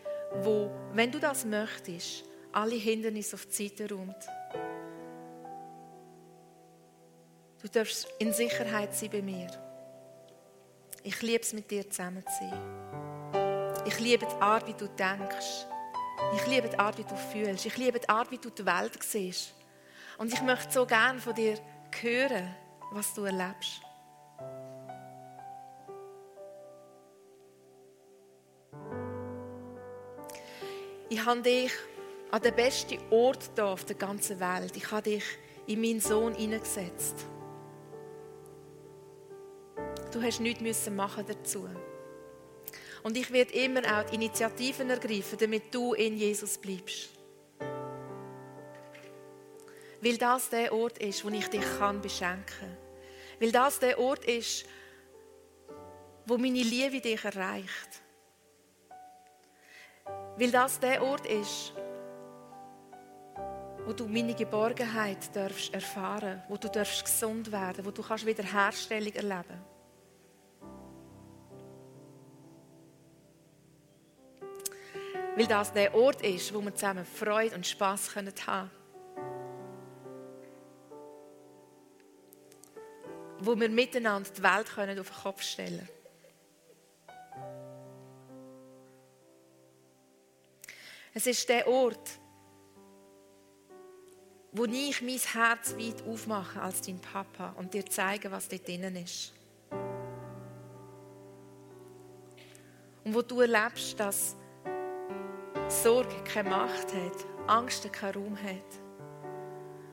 wo, 0.41 0.71
wenn 0.93 1.11
du 1.11 1.19
das 1.19 1.45
möchtest, 1.45 2.23
alle 2.51 2.75
Hindernisse 2.75 3.35
auf 3.35 3.45
die 3.45 3.67
Seite 3.67 3.93
räumt 3.93 4.27
Du 7.61 7.67
darfst 7.67 8.07
in 8.17 8.33
Sicherheit 8.33 8.95
sein 8.95 9.11
bei 9.11 9.21
mir. 9.21 9.47
Ich 11.03 11.21
liebe 11.21 11.43
es, 11.43 11.53
mit 11.53 11.69
dir 11.69 11.87
zusammen 11.87 12.23
zu 12.25 12.31
sein. 12.39 13.83
Ich 13.85 13.99
liebe 13.99 14.25
die 14.25 14.41
Art, 14.41 14.67
wie 14.67 14.73
du 14.73 14.87
denkst. 14.87 15.67
Ich 16.35 16.47
liebe 16.47 16.69
die 16.69 16.79
Art, 16.79 16.97
wie 16.97 17.03
du 17.03 17.15
fühlst. 17.15 17.65
Ich 17.67 17.77
liebe 17.77 17.99
die 17.99 18.09
Art, 18.09 18.31
wie 18.31 18.39
du 18.39 18.49
die 18.49 18.65
Welt 18.65 19.01
siehst. 19.03 19.53
Und 20.17 20.33
ich 20.33 20.41
möchte 20.41 20.71
so 20.71 20.85
gerne 20.87 21.19
von 21.19 21.35
dir 21.35 21.59
hören, 22.01 22.55
was 22.91 23.13
du 23.13 23.25
erlebst. 23.25 23.81
Ich 31.09 31.25
habe 31.25 31.41
dich 31.41 31.71
an 32.31 32.41
den 32.41 32.55
besten 32.55 32.97
Ort 33.11 33.51
hier 33.53 33.65
auf 33.65 33.85
der 33.85 33.97
ganzen 33.97 34.39
Welt. 34.39 34.75
Ich 34.75 34.89
habe 34.91 35.03
dich 35.03 35.23
in 35.67 35.81
meinen 35.81 35.99
Sohn 35.99 36.33
hineingesetzt. 36.33 37.27
Du 40.11 40.21
hast 40.21 40.39
nichts 40.41 40.89
machen 40.89 41.25
dazu. 41.25 41.69
Und 43.03 43.17
ich 43.17 43.31
werde 43.31 43.53
immer 43.53 43.81
auch 43.81 44.03
die 44.09 44.15
Initiativen 44.15 44.89
ergreifen, 44.89 45.37
damit 45.39 45.73
du 45.73 45.93
in 45.93 46.17
Jesus 46.17 46.57
bleibst. 46.57 47.09
Weil 50.01 50.17
das 50.17 50.49
der 50.49 50.73
Ort 50.73 50.97
ist, 50.97 51.23
wo 51.23 51.29
ich 51.29 51.47
dich 51.47 51.63
kann 51.77 52.01
beschenken 52.01 52.45
kann. 52.45 52.77
Weil 53.39 53.51
das 53.51 53.79
der 53.79 53.99
Ort 53.99 54.25
ist, 54.25 54.65
wo 56.25 56.37
meine 56.37 56.61
Liebe 56.61 56.99
dich 56.99 57.23
erreicht. 57.23 58.01
Weil 60.37 60.51
das 60.51 60.79
der 60.79 61.01
Ort 61.03 61.25
ist, 61.25 61.73
wo 63.85 63.93
du 63.93 64.07
meine 64.07 64.33
Geborgenheit 64.33 65.35
darfst 65.35 65.73
erfahren, 65.73 66.43
wo 66.49 66.57
du 66.57 66.67
darfst 66.67 67.03
gesund 67.03 67.51
werden, 67.51 67.85
wo 67.85 67.91
du 67.91 68.03
kannst 68.03 68.25
Wiederherstellung 68.25 69.13
erleben. 69.13 69.70
Weil 75.35 75.47
das 75.47 75.71
der 75.71 75.95
Ort 75.95 76.21
ist, 76.23 76.53
wo 76.53 76.61
wir 76.61 76.75
zusammen 76.75 77.05
Freude 77.05 77.55
und 77.55 77.65
Spass 77.65 78.15
haben 78.15 78.33
können. 78.35 78.71
Wo 83.39 83.59
wir 83.59 83.69
miteinander 83.69 84.29
die 84.29 84.43
Welt 84.43 84.67
können 84.67 84.99
auf 84.99 85.09
den 85.09 85.21
Kopf 85.23 85.41
stellen 85.41 85.77
können. 85.77 86.01
Es 91.13 91.27
ist 91.27 91.47
der 91.49 91.67
Ort, 91.67 92.19
wo 94.53 94.65
ich 94.65 95.01
mein 95.01 95.17
Herz 95.17 95.75
weit 95.77 96.05
aufmache 96.07 96.61
als 96.61 96.81
dein 96.81 96.99
Papa 96.99 97.53
und 97.57 97.73
dir 97.73 97.85
zeige, 97.85 98.31
was 98.31 98.47
dort 98.47 98.67
drinnen 98.67 98.95
ist. 98.97 99.33
Und 103.03 103.15
wo 103.15 103.21
du 103.21 103.41
erlebst, 103.41 103.99
dass 103.99 104.35
Sorge 105.71 106.21
keine 106.25 106.49
Macht 106.49 106.93
hat, 106.93 107.25
Angst 107.47 107.91
keinen 107.93 108.15
Raum 108.15 108.37
hat. 108.37 108.81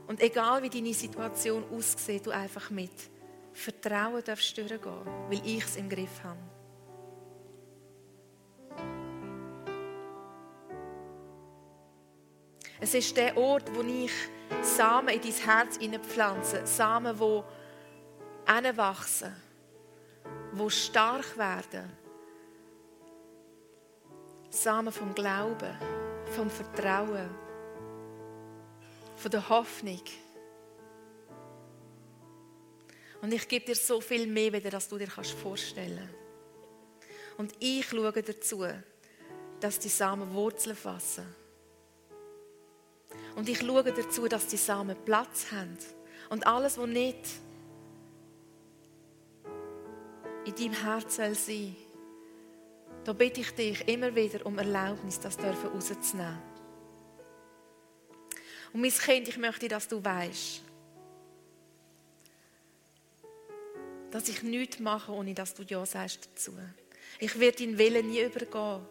Und 0.08 0.20
egal 0.20 0.60
wie 0.62 0.68
deine 0.68 0.92
Situation 0.92 1.64
aussieht, 1.72 2.26
du 2.26 2.30
einfach 2.32 2.68
mit 2.70 2.90
Vertrauen 3.52 4.22
darfst 4.24 4.58
durchgehen, 4.58 5.06
weil 5.28 5.40
ich 5.46 5.64
es 5.64 5.76
im 5.76 5.88
Griff 5.88 6.24
habe. 6.24 6.38
Es 12.80 12.94
ist 12.94 13.16
der 13.16 13.36
Ort, 13.36 13.72
wo 13.74 13.82
ich 13.82 14.12
Samen 14.62 15.10
in 15.10 15.20
dein 15.20 15.32
Herz 15.32 15.78
hineinpflanze. 15.78 16.66
Samen, 16.66 17.16
die 17.16 17.42
hineinwachsen, 18.52 19.32
die 20.52 20.70
stark 20.70 21.38
werden 21.38 21.97
Samen 24.50 24.92
vom 24.92 25.14
Glauben, 25.14 25.76
vom 26.34 26.50
Vertrauen, 26.50 27.28
von 29.16 29.30
der 29.30 29.48
Hoffnung. 29.48 30.02
Und 33.20 33.32
ich 33.32 33.48
gebe 33.48 33.66
dir 33.66 33.74
so 33.74 34.00
viel 34.00 34.26
mehr, 34.26 34.52
wie 34.52 34.60
dass 34.60 34.88
du 34.88 34.96
dir 34.96 35.08
vorstellen 35.08 35.98
kannst. 35.98 37.38
Und 37.38 37.52
ich 37.58 37.88
schaue 37.88 38.12
dazu, 38.12 38.64
dass 39.60 39.78
die 39.78 39.88
Samen 39.88 40.32
Wurzeln 40.32 40.76
fassen. 40.76 41.26
Und 43.36 43.48
ich 43.48 43.58
schaue 43.58 43.84
dazu, 43.84 44.28
dass 44.28 44.46
die 44.46 44.56
Samen 44.56 44.96
Platz 45.04 45.52
haben. 45.52 45.78
Und 46.30 46.46
alles, 46.46 46.78
was 46.78 46.86
nicht 46.86 47.28
in 50.44 50.54
deinem 50.54 50.72
Herz 50.72 51.16
soll 51.16 51.34
sein 51.34 51.76
da 53.08 53.14
bitte 53.14 53.40
ich 53.40 53.50
dich 53.52 53.88
immer 53.88 54.14
wieder 54.14 54.44
um 54.44 54.58
Erlaubnis, 54.58 55.18
das 55.18 55.38
dürfen 55.38 55.70
rauszunehmen. 55.70 56.38
Und 58.74 58.82
mein 58.82 58.90
Kind, 58.90 59.28
ich 59.28 59.38
möchte, 59.38 59.66
dass 59.66 59.88
du 59.88 60.04
weißt, 60.04 60.60
dass 64.10 64.28
ich 64.28 64.42
nichts 64.42 64.78
mache, 64.78 65.10
ohne 65.10 65.32
dass 65.32 65.54
du 65.54 65.62
Ja 65.62 65.86
sagst 65.86 66.28
dazu. 66.30 66.52
Ich 67.18 67.40
werde 67.40 67.64
deinen 67.64 67.78
Willen 67.78 68.10
nie 68.10 68.20
übergehen. 68.20 68.84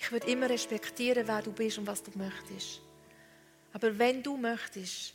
Ich 0.00 0.10
werde 0.10 0.28
immer 0.28 0.50
respektieren, 0.50 1.28
wer 1.28 1.42
du 1.42 1.52
bist 1.52 1.78
und 1.78 1.86
was 1.86 2.02
du 2.02 2.10
möchtest. 2.18 2.80
Aber 3.72 3.96
wenn 4.00 4.20
du 4.20 4.36
möchtest, 4.36 5.14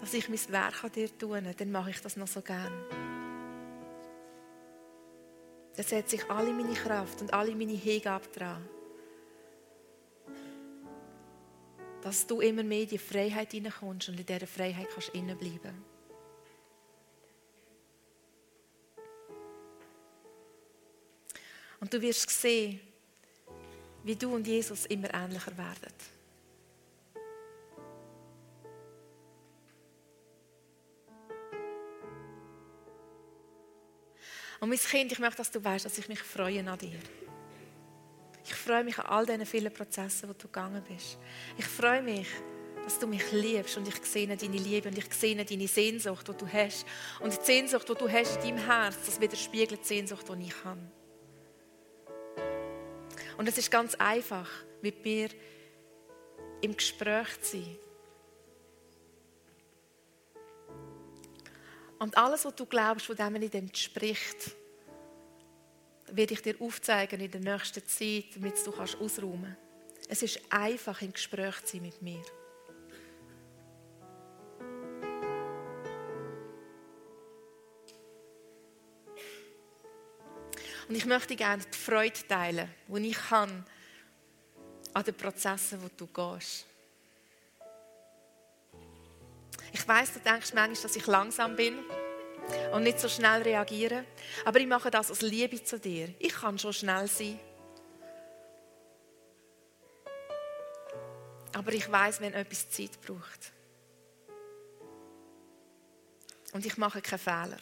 dass 0.00 0.14
ich 0.14 0.28
mein 0.28 0.48
Werk 0.48 0.82
an 0.82 0.90
dir 0.90 1.16
tue, 1.16 1.40
dann 1.40 1.70
mache 1.70 1.90
ich 1.90 2.00
das 2.00 2.16
noch 2.16 2.26
so 2.26 2.40
gerne 2.42 3.08
dann 5.78 5.86
setze 5.86 6.16
ich 6.16 6.28
alle 6.28 6.52
meine 6.52 6.74
Kraft 6.74 7.20
und 7.20 7.32
alle 7.32 7.54
meine 7.54 7.74
Hingabe 7.74 8.26
dran. 8.34 8.68
Dass 12.02 12.26
du 12.26 12.40
immer 12.40 12.64
mehr 12.64 12.82
in 12.82 12.88
die 12.88 12.98
Freiheit 12.98 13.52
hineinkommst 13.52 14.08
und 14.08 14.18
in 14.18 14.26
dieser 14.26 14.48
Freiheit 14.48 14.88
kannst 14.92 15.12
bleiben. 15.12 15.84
Und 21.78 21.94
du 21.94 22.02
wirst 22.02 22.28
sehen, 22.28 22.80
wie 24.02 24.16
du 24.16 24.34
und 24.34 24.48
Jesus 24.48 24.84
immer 24.86 25.14
ähnlicher 25.14 25.56
werden. 25.56 26.17
Und 34.60 34.68
mein 34.70 34.78
Kind, 34.78 35.12
ich 35.12 35.18
möchte, 35.18 35.36
dass 35.38 35.50
du 35.50 35.62
weißt, 35.62 35.84
dass 35.84 35.98
ich 35.98 36.08
mich 36.08 36.20
freue 36.20 36.68
an 36.68 36.78
dir. 36.78 36.98
Ich 38.44 38.54
freue 38.54 38.82
mich 38.82 38.98
an 38.98 39.06
all 39.06 39.26
diesen 39.26 39.46
vielen 39.46 39.72
Prozessen, 39.72 40.28
wo 40.28 40.32
du 40.32 40.46
gegangen 40.46 40.82
bist. 40.88 41.18
Ich 41.56 41.66
freue 41.66 42.02
mich, 42.02 42.26
dass 42.82 42.98
du 42.98 43.06
mich 43.06 43.30
liebst 43.32 43.76
und 43.76 43.86
ich 43.86 43.96
sehe 44.04 44.26
deine 44.26 44.56
Liebe 44.56 44.88
und 44.88 44.96
ich 44.96 45.12
sehe 45.12 45.36
deine 45.36 45.68
Sehnsucht, 45.68 46.26
die 46.26 46.32
du 46.32 46.50
hast. 46.50 46.86
Und 47.20 47.38
die 47.38 47.44
Sehnsucht, 47.44 47.88
die 47.88 47.94
du 47.94 48.10
hast 48.10 48.36
in 48.36 48.56
deinem 48.56 48.66
Herz, 48.66 48.96
das 49.04 49.20
widerspiegelt 49.20 49.82
die 49.82 49.86
Sehnsucht, 49.86 50.26
die 50.28 50.46
ich 50.46 50.64
habe. 50.64 50.80
Und 53.36 53.46
es 53.46 53.58
ist 53.58 53.70
ganz 53.70 53.94
einfach, 53.96 54.48
mit 54.80 55.04
mir 55.04 55.28
im 56.60 56.76
Gespräch 56.76 57.40
zu 57.42 57.58
sein. 57.58 57.78
Und 61.98 62.16
alles, 62.16 62.44
was 62.44 62.54
du 62.54 62.64
glaubst, 62.66 63.08
was 63.08 63.16
dem 63.16 63.32
nicht 63.34 63.54
entspricht, 63.54 64.52
werde 66.10 66.34
ich 66.34 66.42
dir 66.42 66.54
aufzeigen 66.60 67.20
in 67.20 67.30
der 67.30 67.40
nächsten 67.40 67.86
Zeit, 67.86 68.24
damit 68.34 68.64
du 68.64 68.72
kannst 68.72 68.96
ausräumen 68.96 69.56
kannst. 69.56 70.10
Es 70.10 70.22
ist 70.22 70.40
einfach, 70.48 71.02
im 71.02 71.12
Gespräch 71.12 71.60
zu 71.64 71.76
sein 71.76 71.82
mit 71.82 72.00
mir. 72.00 72.22
Und 80.88 80.94
ich 80.94 81.04
möchte 81.04 81.36
gerne 81.36 81.62
die 81.62 81.76
Freude 81.76 82.26
teilen, 82.26 82.70
die 82.88 83.08
ich 83.08 83.18
kann 83.18 83.66
an 84.94 85.04
den 85.04 85.14
Prozessen, 85.14 85.82
wo 85.82 85.88
du 85.94 86.06
gehst. 86.06 86.67
Weiß, 89.88 90.12
du 90.12 90.20
denkst 90.20 90.52
manchmal, 90.52 90.82
dass 90.82 90.96
ich 90.96 91.06
langsam 91.06 91.56
bin 91.56 91.78
und 92.72 92.82
nicht 92.82 93.00
so 93.00 93.08
schnell 93.08 93.42
reagiere, 93.42 94.04
aber 94.44 94.60
ich 94.60 94.66
mache 94.66 94.90
das 94.90 95.10
aus 95.10 95.22
Liebe 95.22 95.62
zu 95.62 95.80
dir. 95.80 96.14
Ich 96.18 96.34
kann 96.34 96.58
schon 96.58 96.72
schnell 96.72 97.08
sein. 97.08 97.40
Aber 101.54 101.72
ich 101.72 101.90
weiß, 101.90 102.20
wenn 102.20 102.34
etwas 102.34 102.70
Zeit 102.70 103.00
braucht. 103.00 103.52
Und 106.52 106.64
ich 106.64 106.76
mache 106.76 107.02
keine 107.02 107.18
Fehler. 107.18 107.58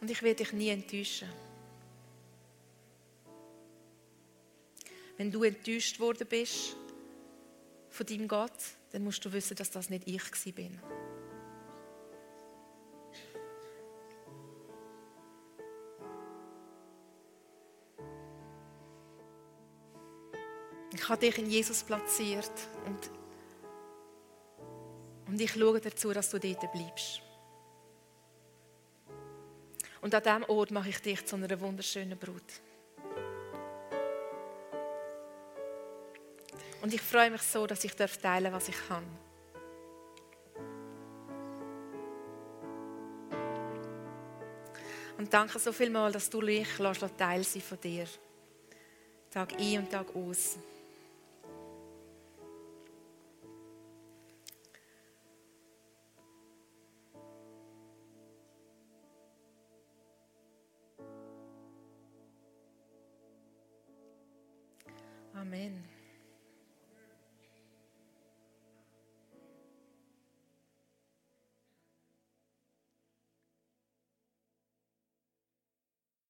Und 0.00 0.10
ich 0.10 0.22
werde 0.22 0.36
dich 0.36 0.52
nie 0.52 0.70
enttäuschen. 0.70 1.45
Wenn 5.16 5.30
du 5.30 5.42
enttäuscht 5.44 5.98
worden 5.98 6.26
bist 6.28 6.76
von 7.88 8.06
deinem 8.06 8.28
Gott, 8.28 8.52
dann 8.92 9.04
musst 9.04 9.24
du 9.24 9.32
wissen, 9.32 9.56
dass 9.56 9.70
das 9.70 9.88
nicht 9.88 10.06
ich 10.06 10.54
bin. 10.54 10.80
Ich 20.92 21.08
habe 21.08 21.20
dich 21.20 21.38
in 21.38 21.50
Jesus 21.50 21.84
platziert 21.84 22.50
und, 22.84 23.10
und 25.28 25.40
ich 25.40 25.52
schaue 25.52 25.80
dazu, 25.80 26.12
dass 26.12 26.30
du 26.30 26.38
dort 26.38 26.72
bleibst. 26.72 27.22
Und 30.00 30.14
an 30.14 30.22
diesem 30.22 30.44
Ort 30.44 30.70
mache 30.70 30.88
ich 30.88 31.00
dich 31.00 31.24
zu 31.24 31.36
einer 31.36 31.60
wunderschönen 31.60 32.18
Brut. 32.18 32.60
Und 36.86 36.94
ich 36.94 37.02
freue 37.02 37.32
mich 37.32 37.42
so, 37.42 37.66
dass 37.66 37.82
ich 37.82 37.94
teilen 37.94 38.44
darf, 38.44 38.52
was 38.52 38.68
ich 38.68 38.76
kann. 38.86 39.02
Und 45.18 45.34
danke 45.34 45.58
so 45.58 45.72
viel 45.72 45.90
mal, 45.90 46.12
dass 46.12 46.30
du 46.30 46.40
mich 46.40 47.16
Teil 47.16 47.42
sein 47.42 47.60
von 47.62 47.80
dir. 47.80 48.06
Tag 49.32 49.54
ein 49.58 49.80
und 49.80 49.90
Tag 49.90 50.14
aus. 50.14 50.58